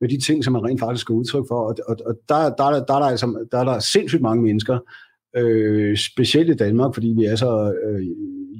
[0.01, 2.63] med de ting, som man rent faktisk skal udtryk for, og, og, og der, der,
[2.63, 4.79] er der, der, er der, altså, der er der sindssygt mange mennesker,
[5.35, 8.01] øh, specielt i Danmark, fordi vi er så øh,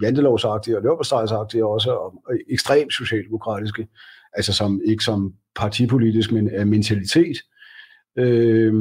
[0.03, 3.87] jantelovsagtige og løberstejsagtige også, og, og ekstremt socialdemokratiske,
[4.33, 7.37] altså som, ikke som partipolitisk, men af mentalitet.
[8.17, 8.73] Øh,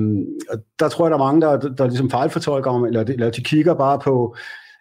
[0.51, 3.31] og der tror jeg, der er mange, der, der, der ligesom fejlfortolker om, eller, eller
[3.31, 4.37] de kigger bare på,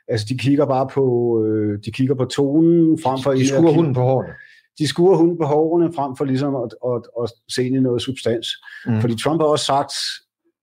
[0.07, 1.05] altså de kigger bare på,
[1.45, 4.33] øh, de kigger på tonen frem for De at skuer hunden på hårene.
[4.79, 8.01] de skuer hunden på hårene frem for ligesom at, at, at se ind i noget
[8.01, 8.47] substans.
[8.85, 9.01] Mm.
[9.01, 9.93] Fordi Trump har også sagt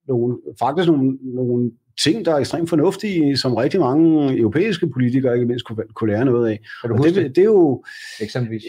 [0.08, 1.70] nogle, faktisk nogle, nogle
[2.02, 6.24] ting, der er ekstremt fornuftige, som rigtig mange europæiske politikere ikke mindst kunne, kunne lære
[6.24, 6.60] noget af.
[6.82, 7.84] Og det, det, det er jo
[8.20, 8.62] eksempelvis?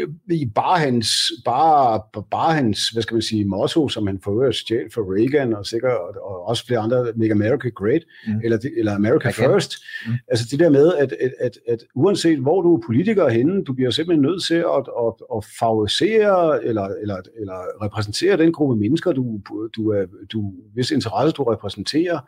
[0.00, 1.08] øh, i bare hans,
[1.44, 5.66] bare, bare hans, hvad skal man sige, motto, som han får stjæl for Reagan og
[5.66, 8.40] sikkert og, og også flere andre, Make America Great, Mm.
[8.44, 9.50] eller, eller America Again.
[9.50, 9.72] First.
[10.06, 10.12] Mm.
[10.28, 13.72] Altså det der med, at, at, at, at uanset hvor du er politiker henne, du
[13.72, 19.12] bliver simpelthen nødt til at, at, at favorisere eller, eller, eller repræsentere den gruppe mennesker,
[19.12, 19.40] du,
[19.76, 22.18] du er, du, hvis interesse du repræsenterer.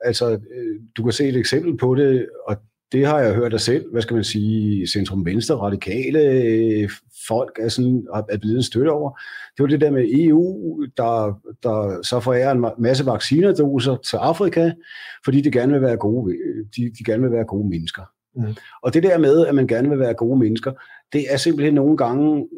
[0.00, 2.56] Altså, øh, du kan se et eksempel på det, og
[2.92, 6.90] det har jeg hørt dig selv, hvad skal man sige, centrum venstre, radikale øh,
[7.28, 9.10] folk er, sådan, er blevet støtte over.
[9.56, 14.16] Det var det der med EU, der, der så forærer en ma- masse vaccinerdoser til
[14.16, 14.72] Afrika,
[15.24, 16.36] fordi de gerne vil være gode,
[16.76, 18.02] de, de gerne vil være gode mennesker.
[18.36, 18.56] Mm.
[18.82, 20.72] Og det der med, at man gerne vil være gode mennesker,
[21.12, 22.48] det er simpelthen nogle gange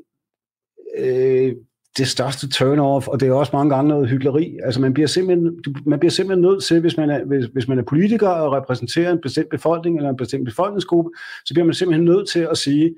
[0.98, 1.56] øh,
[1.98, 4.58] det største turn-off, og det er også mange gange noget hyggeleri.
[4.64, 7.78] Altså man bliver simpelthen, man bliver simpelthen nødt til, hvis man, er, hvis, hvis man
[7.78, 11.10] er politiker og repræsenterer en bestemt befolkning eller en bestemt befolkningsgruppe,
[11.46, 12.96] så bliver man simpelthen nødt til at sige,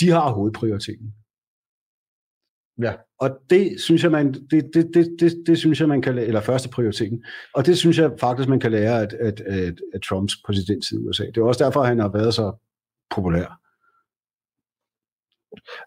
[0.00, 1.14] de har hovedprioriteten.
[2.82, 2.92] Ja.
[3.20, 6.26] Og det synes jeg, man, det, det, det, det, det synes jeg, man kan lære,
[6.26, 7.24] eller første prioriteten.
[7.54, 11.02] Og det synes jeg faktisk, man kan lære af, at, at, at Trumps præsidenttid i
[11.02, 11.24] USA.
[11.26, 12.52] Det er også derfor, han har været så
[13.14, 13.67] populær.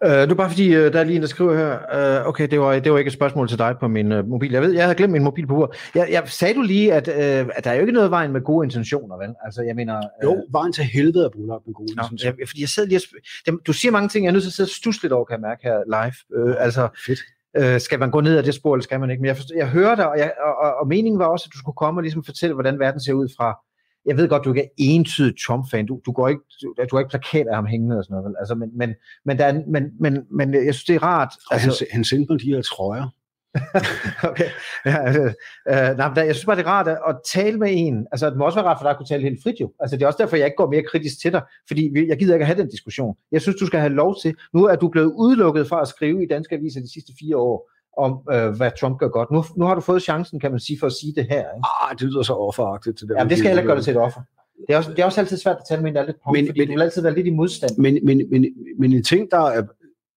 [0.05, 2.59] Uh, nu bare fordi, uh, der er lige en, der skriver her, uh, okay, det
[2.59, 4.51] var, det var ikke et spørgsmål til dig på min uh, mobil.
[4.51, 5.75] Jeg ved, jeg havde glemt min mobil på bordet.
[5.95, 8.41] Jeg, jeg sagde du lige, at, uh, at der er jo ikke noget vejen med
[8.41, 9.35] gode intentioner, vel?
[9.45, 9.97] Altså, jeg mener...
[9.97, 12.33] Uh, Jo, vejen til helvede er brolagt med gode Nå, intentioner.
[12.39, 13.01] jeg, fordi jeg sad lige
[13.47, 15.25] og Du siger mange ting, jeg er nødt til at sidde og stusse lidt over,
[15.25, 16.47] kan jeg mærke her live.
[16.49, 17.19] Øh, altså, Fedt.
[17.57, 19.21] øh, skal man gå ned ad det spor, eller skal man ikke?
[19.21, 21.53] Men jeg, forstår, jeg hører dig, og, jeg, og, og, og meningen var også, at
[21.53, 23.59] du skulle komme og ligesom fortælle, hvordan verden ser ud fra...
[24.05, 25.85] Jeg ved godt, du ikke er entydig Trump-fan.
[25.85, 28.25] Du, du, går ikke, du, du har ikke plakat af ham hængende og sådan noget.
[28.25, 28.35] Vel?
[28.39, 28.93] Altså, men, men,
[29.25, 31.33] men, der er, men, men, men jeg synes, det er rart.
[31.51, 33.07] Altså, han, han sendte mig de her trøjer.
[34.31, 34.49] okay.
[34.85, 35.23] Ja, altså,
[35.69, 38.07] øh, nej, men der, jeg synes bare, det er rart at, at tale med en.
[38.11, 39.71] Altså, det må også være rart for dig at kunne tale helt frit jo.
[39.79, 42.33] Altså, det er også derfor, jeg ikke går mere kritisk til dig, fordi jeg gider
[42.33, 43.15] ikke at have den diskussion.
[43.31, 44.35] Jeg synes, du skal have lov til.
[44.53, 47.70] Nu er du blevet udelukket fra at skrive i danske aviser de sidste fire år
[47.97, 49.31] om, øh, hvad Trump gør godt.
[49.31, 51.39] Nu, nu har du fået chancen, kan man sige, for at sige det her.
[51.39, 51.67] Ikke?
[51.89, 52.99] Ah, det lyder så offeragtigt.
[52.99, 54.21] Det der Jamen, det skal heller ikke gøre det til et offer.
[54.67, 56.17] Det er, også, det er også altid svært at tale med en, der er lidt
[56.23, 57.71] på, Men- fordi men- du vil altid være lidt i modstand.
[57.77, 58.45] Men, men, men,
[58.79, 59.63] men en ting, der er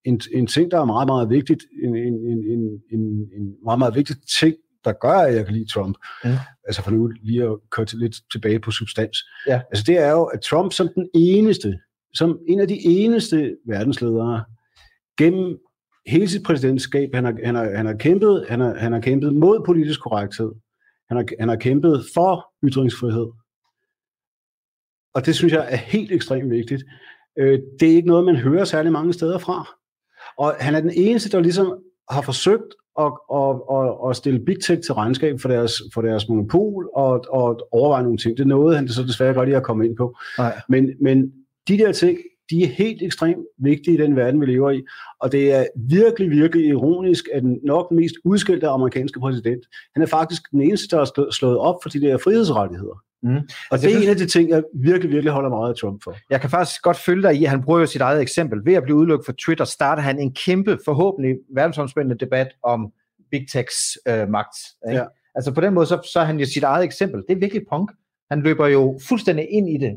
[0.04, 2.60] en, en ting, der er meget, meget vigtigt, en, en, en, en,
[2.92, 3.00] en,
[3.36, 4.54] en meget, meget vigtig ting,
[4.84, 6.30] der gør, at jeg kan lide Trump, Mm.
[6.66, 9.16] altså for nu lige at køre til, lidt tilbage på substans,
[9.46, 9.60] Ja.
[9.70, 11.78] altså det er jo, at Trump som den eneste,
[12.14, 14.44] som en af de eneste verdensledere,
[15.18, 15.58] gennem
[16.06, 19.34] hele sit præsidentskab, han har, han har, han har, kæmpet, han har, han har kæmpet
[19.34, 20.52] mod politisk korrekthed,
[21.08, 23.26] han har, han har kæmpet for ytringsfrihed,
[25.14, 26.84] og det synes jeg er helt ekstremt vigtigt.
[27.38, 29.68] Øh, det er ikke noget, man hører særlig mange steder fra.
[30.38, 31.78] Og han er den eneste, der ligesom
[32.10, 36.28] har forsøgt at, at, at, at stille Big Tech til regnskab for deres, for deres
[36.28, 38.38] monopol og, og overveje nogle ting.
[38.38, 40.16] Det nåede han det så desværre godt lige at komme ind på.
[40.38, 40.60] Nej.
[40.68, 41.32] Men, men
[41.68, 42.18] de der ting,
[42.50, 44.82] de er helt ekstremt vigtige i den verden, vi lever i.
[45.20, 50.06] Og det er virkelig, virkelig ironisk, at den nok mest udskilte amerikanske præsident, han er
[50.06, 53.04] faktisk den eneste, der har slået op for de der frihedsrettigheder.
[53.22, 53.40] Mm.
[53.70, 56.16] Og det er en af de ting, jeg virkelig, virkelig holder meget af Trump for.
[56.30, 58.60] Jeg kan faktisk godt følge dig i, at han bruger jo sit eget eksempel.
[58.64, 62.92] Ved at blive udelukket fra Twitter, starter han en kæmpe, forhåbentlig verdensomspændende debat om
[63.30, 64.56] Big Techs øh, magt.
[64.88, 65.00] Ikke?
[65.00, 65.04] Ja.
[65.34, 67.22] Altså på den måde, så, så er han jo sit eget eksempel.
[67.28, 67.90] Det er virkelig punk.
[68.30, 69.96] Han løber jo fuldstændig ind i det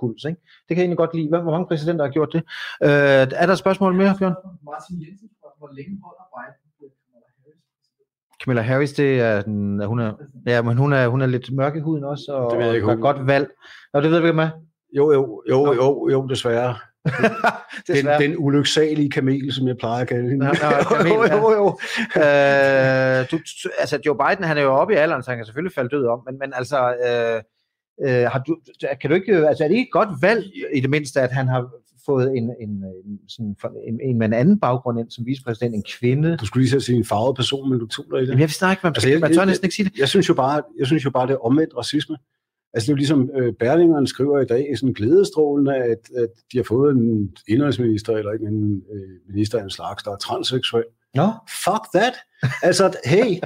[0.00, 0.24] hovedkuls.
[0.24, 0.40] Ikke?
[0.40, 1.28] Det kan jeg egentlig godt lide.
[1.28, 2.42] Hvor mange præsidenter har gjort det?
[2.86, 4.34] Øh, er der et spørgsmål mere, Bjørn?
[4.70, 5.28] Martin Jensen,
[5.58, 6.68] hvor længe holder Biden
[8.44, 10.12] Camilla Harris, det er, den, hun er,
[10.46, 12.74] ja, men hun er, hun er lidt mørk i huden også, og det ved jeg
[12.74, 13.00] ikke, hun...
[13.00, 13.48] godt valg.
[13.92, 14.48] Nå, det ved vi med.
[14.96, 16.76] Jo, jo, jo, jo, jo, desværre.
[17.88, 18.22] desværre.
[18.22, 20.46] Den, den ulyksalige kamel, som jeg plejer at kalde hende.
[20.46, 21.66] Nå, nå, kamel, jo, jo, jo.
[22.22, 23.38] øh, du,
[23.78, 26.06] altså, Joe Biden, han er jo oppe i alderen, så han kan selvfølgelig falde død
[26.06, 27.42] om, men, men altså, øh,
[28.06, 28.56] øh, har du,
[29.00, 30.44] kan du ikke, altså, er det ikke et godt valg
[30.74, 31.70] i det mindste, at han har
[32.06, 32.70] fået en, en,
[33.04, 33.56] en, sådan,
[33.88, 36.36] en, en med en anden baggrund ind som vicepræsident, en kvinde.
[36.36, 38.28] Du skulle lige sige en farvet person, men du tog dig i det.
[38.28, 39.98] Jamen, jeg vidste ikke, man, altså, jeg, man tør næsten ikke sige det.
[39.98, 42.16] Jeg synes jo bare, jeg synes jo bare det er omvendt racisme.
[42.74, 46.58] Altså det er jo ligesom øh, Berlingeren skriver i dag, sådan glædestrålende, at, at de
[46.58, 50.84] har fået en indrigsminister, eller ikke en øh, minister af en slags, der er transseksuel.
[51.16, 51.28] No.
[51.64, 52.14] Fuck that.
[52.62, 53.40] Altså, hey,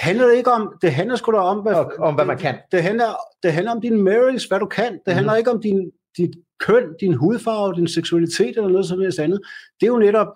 [0.00, 2.54] handler det ikke om, det handler sgu da om, hvad, om, om hvad man kan.
[2.54, 3.06] Det, det, handler,
[3.42, 4.92] det handler om din marriage, hvad du kan.
[4.92, 5.12] Det mm.
[5.12, 6.30] handler ikke om din, dit
[6.60, 9.40] køn, din hudfarve, din seksualitet eller noget som helst andet.
[9.80, 10.26] Det er jo netop,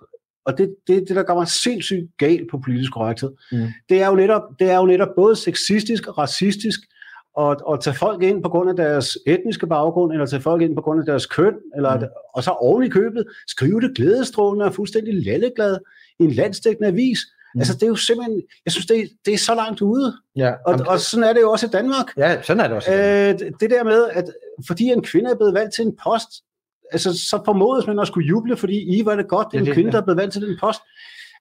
[0.44, 3.66] og det, det, det der gør mig sindssygt galt på politisk korrekthed, mm.
[3.88, 6.80] det, er jo netop, det er jo netop både sexistisk og racistisk,
[7.40, 10.74] at, at tage folk ind på grund af deres etniske baggrund, eller tage folk ind
[10.74, 12.06] på grund af deres køn, eller, mm.
[12.34, 15.78] og så oven i købet skrive det glædestrålende og fuldstændig lalleglad
[16.20, 17.18] i en landstækkende avis.
[17.54, 17.60] Mm.
[17.60, 20.16] Altså, det er jo simpelthen, jeg synes, det, det er så langt ude.
[20.36, 22.06] Ja, og, og sådan er det jo også i Danmark.
[22.16, 22.92] Ja, sådan er det også.
[22.92, 24.24] Øh, det der med, at
[24.66, 26.28] fordi en kvinde er blevet valgt til en post,
[26.92, 29.72] altså, så formodes man at skulle juble, fordi I var det godt, det er en
[29.72, 30.80] kvinde, der er blevet valgt til den post.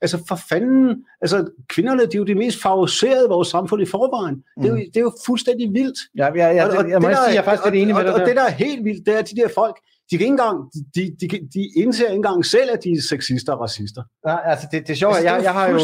[0.01, 3.85] Altså for fanden, altså kvinderne, de er jo de mest favoriserede i vores samfund i
[3.85, 4.35] forvejen.
[4.35, 4.63] Mm.
[4.63, 5.99] Det, er jo, det er jo fuldstændig vildt.
[6.17, 8.21] Ja, ja, ja, det, jeg må sige, jeg er faktisk lidt enig med dig og,
[8.21, 9.75] og det, der er helt vildt, det er, de der folk,
[10.11, 10.57] de, kan ikke engang,
[10.95, 11.25] de, de,
[11.55, 14.03] de indser ikke engang selv, at de er sexister og racister.
[14.27, 15.77] Ja, altså det, det er sjovt, altså, jeg, jeg har jo...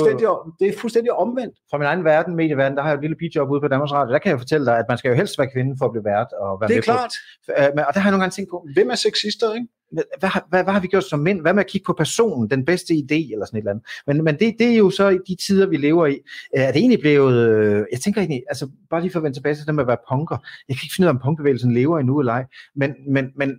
[0.60, 1.56] Det er fuldstændig omvendt.
[1.72, 4.14] Fra min egen verden, medieverden, der har jeg et lille bidjob ude på Danmarks Radio.
[4.14, 6.06] Der kan jeg fortælle dig, at man skal jo helst være kvinde for at blive
[6.06, 6.28] vært.
[6.42, 7.14] Og være det er klart.
[7.48, 7.54] På.
[7.76, 9.68] Men, og der har jeg nogle gange tænkt på, hvem er sexister, ikke?
[9.92, 11.42] Hvad, hvad, hvad, hvad har vi gjort som mænd?
[11.42, 13.86] Hvad med at kigge på personen, den bedste idé, eller sådan et eller andet?
[14.08, 16.18] Men, men det, det er jo så i de tider, vi lever i.
[16.56, 17.38] Er det egentlig blevet...
[17.50, 19.88] Øh, jeg tænker egentlig, altså bare lige for at vende tilbage til det med at
[19.88, 20.38] være punker.
[20.68, 22.46] Jeg kan ikke finde ud af, om punkbevægelsen lever endnu eller ej.
[22.76, 23.50] Men, men, men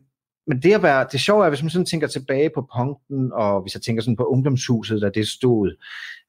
[0.46, 3.62] men det at være, det sjove er, hvis man sådan tænker tilbage på punkten, og
[3.62, 5.76] hvis jeg tænker sådan på ungdomshuset, da det stod,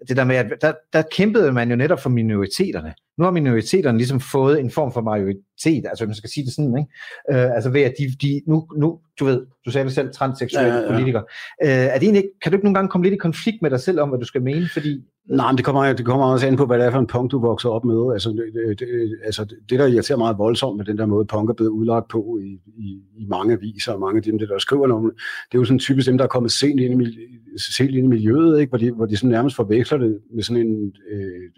[0.07, 2.93] det der med, at der, der kæmpede man jo netop for minoriteterne.
[3.17, 6.77] Nu har minoriteterne ligesom fået en form for majoritet, altså man skal sige det sådan,
[6.77, 7.43] ikke?
[7.43, 10.73] Øh, altså ved at de, de nu, nu, du ved, du sagde det selv, transseksuelle
[10.73, 10.91] ja, ja, ja.
[10.91, 11.23] politikere.
[11.63, 13.79] Øh, er det egentlig, kan du ikke nogle gange komme lidt i konflikt med dig
[13.79, 16.55] selv om, hvad du skal mene, fordi Nej, men det kommer, det kommer også an
[16.55, 18.13] på, hvad det er for en punk, du vokser op med.
[18.13, 18.87] Altså det, det,
[19.23, 22.39] altså, det der irriterer meget voldsomt med den der måde, punk er blevet udlagt på
[22.41, 25.13] i, i, i mange aviser, og mange af dem, der skriver om det,
[25.51, 27.17] det er jo sådan typisk dem, der er kommet sent ind i,
[27.57, 28.69] sent ind i miljøet, ikke?
[28.69, 31.49] Hvor, de, hvor de sådan nærmest forveksler det med sådan en, øh,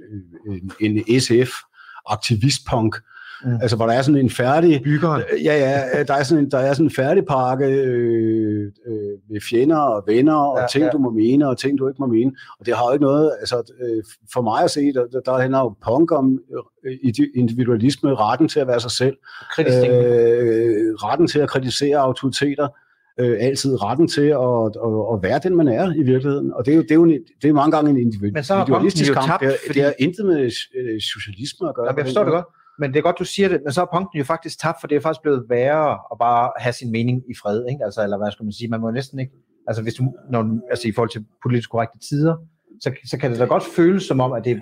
[0.47, 2.95] øh en, en SF-aktivist-punk,
[3.43, 3.57] Mm.
[3.61, 4.81] Altså, hvor der er sådan en færdig...
[4.83, 5.23] Byggeren.
[5.43, 8.93] Ja, ja, der er sådan en, der er sådan en færdig pakke øh, øh,
[9.29, 10.89] med fjender og venner, og ja, ting, ja.
[10.89, 12.31] du må mene, og ting, du ikke må mene.
[12.59, 13.31] Og det har jo ikke noget...
[13.39, 16.39] Altså, øh, for mig at se, der, der handler jo punk om
[16.85, 16.97] øh,
[17.35, 19.15] individualisme, retten til at være sig selv.
[19.55, 22.67] Kritisk øh, retten til at kritisere autoriteter
[23.19, 26.53] øh, altid retten til at, at, at være den, man er i virkeligheden.
[26.53, 27.11] Og det er jo, det er jo en,
[27.41, 29.27] det er mange gange en individualistisk kamp.
[29.27, 29.79] Tabt, det, fordi...
[29.79, 31.85] det er intet med øh, socialisme at gøre.
[31.85, 32.45] Jamen, jeg forstår det godt.
[32.79, 34.87] Men det er godt, du siger det, men så er punkten jo faktisk tabt, for
[34.87, 37.85] det er faktisk blevet værre at bare have sin mening i fred, ikke?
[37.85, 39.33] Altså, eller hvad skal man sige, man må næsten ikke,
[39.67, 42.35] altså hvis du, når, altså i forhold til politisk korrekte tider,
[42.81, 44.61] så, så kan det da godt føles som om, at det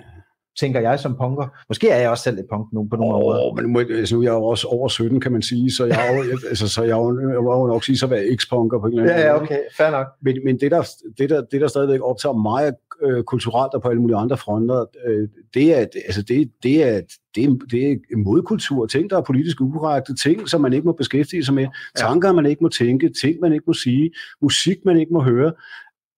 [0.60, 1.46] tænker jeg som punker.
[1.68, 3.14] Måske er jeg også selv et punk nu på nogle.
[3.14, 5.84] Oh, men må, altså, nu er jeg jo også over 17, kan man sige, så
[5.84, 8.92] jeg, er, altså, så jeg, jeg, jeg må nok sige, så være eks-punker på en
[8.92, 9.34] eller anden måde.
[9.34, 10.06] Ja, okay, fair nok.
[10.22, 10.82] Men, men det, der,
[11.18, 14.84] det, der, det, der stadigvæk optager mig øh, kulturelt og på alle mulige andre fronter,
[15.06, 17.00] øh, det, er, altså, det, det, er,
[17.34, 20.92] det, er, det er modkultur, ting, der er politisk ukorrekte, ting, som man ikke må
[20.92, 21.66] beskæftige sig med,
[21.96, 24.10] tanker, man ikke må tænke, ting, man ikke må sige,
[24.42, 25.52] musik, man ikke må høre.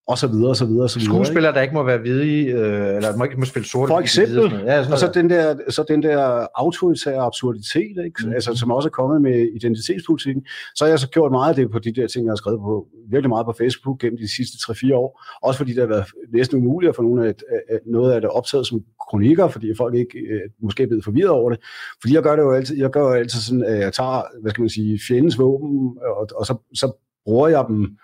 [0.09, 1.15] Og så videre, og så videre, og så videre.
[1.15, 3.91] Skuespillere, der ikke må være hvide, øh, eller må ikke må spille sorte.
[3.91, 8.27] For eksempel, hvide, ja, og så den, der, så den der autoritære absurditet, ikke?
[8.27, 8.33] Mm.
[8.33, 11.71] Altså, som også er kommet med identitetspolitikken, så har jeg så gjort meget af det
[11.71, 14.73] på de der ting, jeg har skrevet på, virkelig meget på Facebook gennem de sidste
[14.73, 17.35] 3-4 år, også fordi det har været næsten umuligt at få nogle af,
[17.71, 18.81] af, noget af det optaget som
[19.11, 21.59] kronikker, fordi folk ikke øh, måske er blevet forvirret over det.
[22.01, 24.51] Fordi jeg gør det jo altid, jeg gør jo altid sådan, at jeg tager, hvad
[24.51, 26.93] skal man sige, fjendens våben, og, og så, så
[27.25, 27.97] bruger jeg dem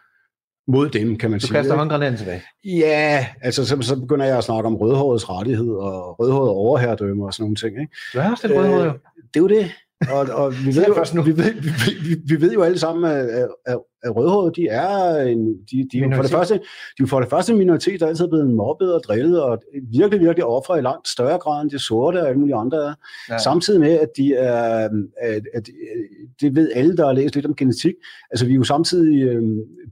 [0.68, 1.56] mod dem, kan man du sige.
[1.56, 2.42] Du kaster håndgranaten tilbage.
[2.64, 7.34] Ja, altså så, så begynder jeg at snakke om rødhårets rettighed og rødhåret overherredømme og
[7.34, 7.80] sådan nogle ting.
[7.80, 8.22] Ikke?
[8.22, 8.90] Har også lidt rødhåret jo.
[8.90, 8.94] Øh,
[9.34, 9.70] det er jo det.
[10.10, 11.70] Og, og vi, ved jo, vi, ved, vi,
[12.08, 15.98] vi, vi ved jo alle sammen, at, at, at rødhårede, de er en, de, de
[15.98, 16.55] er for det første,
[16.98, 19.62] de er for det første en minoritet, der er altid blevet mobbet og drillet, og
[19.92, 22.94] virkelig, virkelig ofre i langt større grad end de sorte og alle mulige andre er.
[23.30, 23.38] Ja.
[23.38, 24.88] Samtidig med, at de er,
[25.20, 25.68] at, at,
[26.40, 27.94] det ved alle, der har læst lidt om genetik,
[28.30, 29.42] altså vi er jo samtidig øh,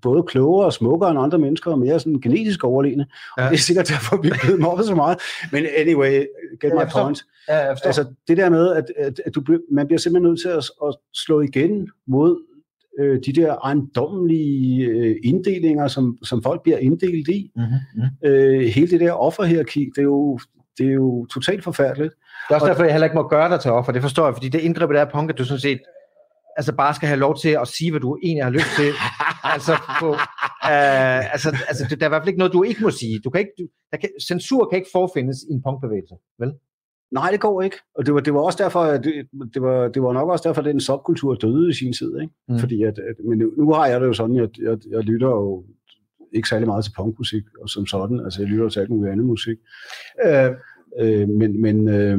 [0.02, 3.06] både klogere og smukkere end andre mennesker, og mere sådan genetisk overlegne,
[3.38, 3.44] ja.
[3.44, 5.18] og det er sikkert derfor, vi er blevet mobbet så meget.
[5.52, 6.24] Men anyway,
[6.60, 7.24] get my point.
[7.48, 9.42] Ja, altså det der med, at, at, at du,
[9.72, 12.49] man bliver simpelthen nødt til at, at slå igen mod
[12.98, 17.50] øh, de der ejendommelige øh, inddelinger, som, som folk bliver inddelt i.
[17.56, 18.30] Mm-hmm.
[18.30, 20.38] Øh, hele det der offerhierarki, det er jo,
[20.78, 22.14] det er jo totalt forfærdeligt.
[22.48, 23.92] Det er også og, derfor, jeg heller ikke må gøre dig til offer.
[23.92, 25.80] Det forstår jeg, fordi det indgreb, der er punk, at du sådan set
[26.56, 28.90] altså bare skal have lov til at sige, hvad du egentlig har lyst til.
[29.54, 30.08] altså, på,
[30.72, 33.20] øh, altså, altså, der er i hvert fald ikke noget, du ikke må sige.
[33.24, 36.52] Du kan ikke, du, der kan, censur kan ikke forfindes i en punkbevægelse, vel?
[37.12, 37.76] Nej, det går ikke.
[37.94, 40.48] Og det var, det var også derfor, at det, det, var, det var nok også
[40.48, 42.20] derfor, at den subkultur døde i sin tid.
[42.20, 42.34] Ikke?
[42.48, 42.58] Mm.
[42.58, 45.28] Fordi at, at, men nu, nu har jeg det jo sådan, at jeg, jeg lytter
[45.28, 45.64] jo
[46.32, 48.20] ikke særlig meget til punkmusik og som sådan.
[48.20, 49.56] Altså, jeg lytter til alt muligt andet musik.
[50.26, 50.50] Øh,
[51.00, 52.18] øh, men, men øh,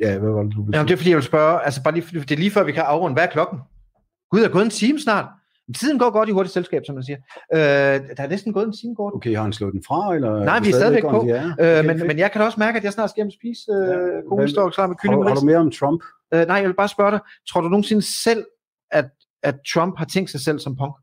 [0.00, 1.94] ja, hvad var det, du ville Jamen, det er fordi, jeg vil spørge, altså bare
[1.94, 3.58] lige, det er lige før, vi kan afrunde, hvad er klokken?
[4.30, 5.26] Gud, er gået en time snart.
[5.76, 7.18] Tiden går godt i hurtigt selskab, som man siger.
[7.54, 9.14] Øh, der er næsten gået en time godt.
[9.14, 10.14] Okay, har han slået den fra?
[10.14, 11.20] Eller Nej, vi er stadigvæk på.
[11.20, 13.72] Okay, øh, men, men jeg kan også mærke, at jeg snart skal hjem og spise
[13.72, 15.22] øh, ja, klar med kylling.
[15.22, 16.02] Har, har du mere om Trump?
[16.34, 17.20] Øh, nej, jeg vil bare spørge dig.
[17.50, 18.44] Tror du nogensinde selv,
[18.90, 19.10] at,
[19.42, 20.94] at Trump har tænkt sig selv som punk?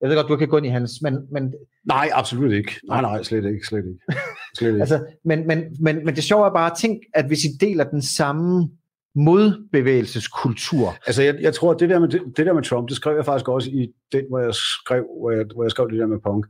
[0.00, 1.14] Jeg ved godt, du kan gå ind i hans, men...
[1.32, 2.80] men nej, absolut ikke.
[2.88, 4.00] Nej, nej, slet ikke, slet ikke.
[4.58, 4.80] Slet ikke.
[4.80, 7.84] altså, men, men, men, men det sjove er bare at tænke, at hvis I deler
[7.84, 8.70] den samme
[9.14, 10.96] modbevægelseskultur.
[11.06, 13.24] Altså, jeg, jeg tror, det der, med, det, det der med Trump, det skrev jeg
[13.24, 16.18] faktisk også i den, hvor jeg skrev, hvor jeg, hvor jeg skrev det der med
[16.24, 16.46] punk.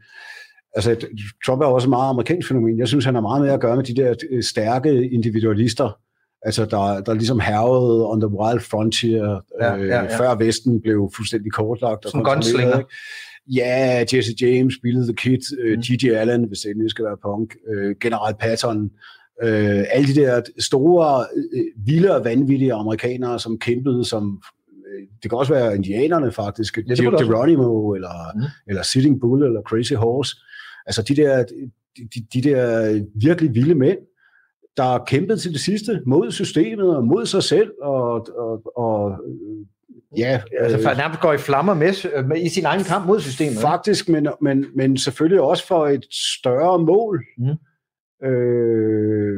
[0.75, 1.07] Altså,
[1.47, 2.79] Trump er også et meget amerikansk fænomen.
[2.79, 5.99] Jeg synes, han har meget mere at gøre med de der øh, stærke individualister,
[6.43, 10.19] altså der, der ligesom hervede on the wild frontier, ja, øh, ja, ja.
[10.19, 12.11] før Vesten blev fuldstændig kortlagt.
[12.11, 12.83] Som gunslinger.
[13.47, 15.83] Ja, Jesse James, Billy the Kid, øh, mm.
[15.83, 16.05] G.G.
[16.05, 18.91] Allen, hvis det endelig skal være punk, øh, General Patton,
[19.43, 24.43] øh, alle de der store, øh, vilde og vanvittige amerikanere, som kæmpede som
[24.87, 28.43] øh, det kan også være indianerne faktisk, ja, Geronimo, eller, mm.
[28.67, 30.37] eller Sitting Bull, eller Crazy Horse.
[30.87, 31.45] Altså de der,
[31.97, 33.99] de, de der virkelig vilde mænd,
[34.77, 39.19] der kæmpede til det sidste mod systemet og mod sig selv, og, og, og
[40.17, 43.59] Ja, altså for nærmest går i flammer med, med i sin egen kamp mod systemet.
[43.59, 47.25] Faktisk, men, men, men selvfølgelig også for et større mål.
[47.39, 47.57] Mm
[48.25, 49.37] øh,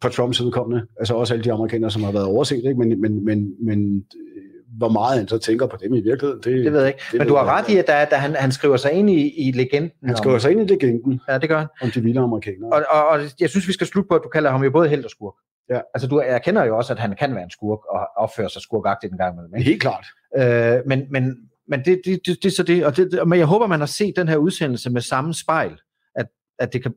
[0.00, 0.86] på Trumps udkommende.
[0.98, 2.74] Altså også alle de amerikanere, som har været overset, ikke?
[2.74, 4.42] Men, men, men, men øh,
[4.78, 7.00] hvor meget han så tænker på dem i virkeligheden, det, det ved jeg ikke.
[7.12, 9.48] Det men du har ret i, at, der, der han, han skriver sig ind i,
[9.48, 9.90] i legenden.
[10.04, 11.20] Han skriver om, sig ind i legenden.
[11.28, 11.68] Ja, det gør han.
[11.82, 12.72] Om de vilde amerikanere.
[12.72, 14.88] Og, og, og jeg synes, vi skal slutte på, at du kalder ham jo både
[14.88, 15.34] held og skurk.
[15.70, 15.80] Ja.
[15.94, 19.12] Altså, du erkender jo også, at han kan være en skurk og opføre sig skurkagtigt
[19.12, 19.54] en gang imellem.
[19.56, 19.70] Ikke?
[19.70, 20.06] Helt klart.
[20.38, 21.36] Øh, men men,
[21.68, 23.86] men det, det, det, det, er så det, og det, men jeg håber, man har
[23.86, 25.72] set den her udsendelse med samme spejl,
[26.14, 26.26] at,
[26.58, 26.94] at det kan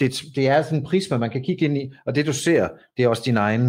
[0.00, 2.68] det, det er sådan en prisma, man kan kigge ind i, og det du ser,
[2.96, 3.66] det er også din egen,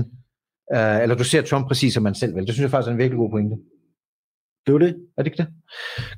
[0.75, 2.45] uh, eller du ser Trump præcis som man selv vil.
[2.45, 3.55] Det synes jeg faktisk er en virkelig god pointe.
[4.67, 4.95] Det var det.
[5.17, 5.47] Er det ikke det?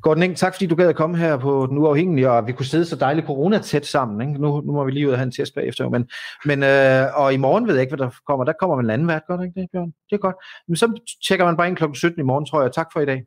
[0.01, 2.65] Gordon Eng, tak fordi du gad at komme her på Den Uafhængige, og vi kunne
[2.65, 4.29] sidde så dejligt corona-tæt sammen.
[4.29, 4.41] Ikke?
[4.41, 5.89] Nu, nu må vi lige ud og have en test bagefter.
[5.89, 6.09] Men,
[6.45, 8.45] men, øh, og i morgen ved jeg ikke, hvad der kommer.
[8.45, 9.93] Der kommer en anden vært, godt ikke det, Bjørn?
[10.09, 10.35] Det er godt.
[10.67, 11.83] Men så tjekker man bare ind kl.
[11.93, 12.71] 17 i morgen, tror jeg.
[12.71, 13.23] Tak for i dag.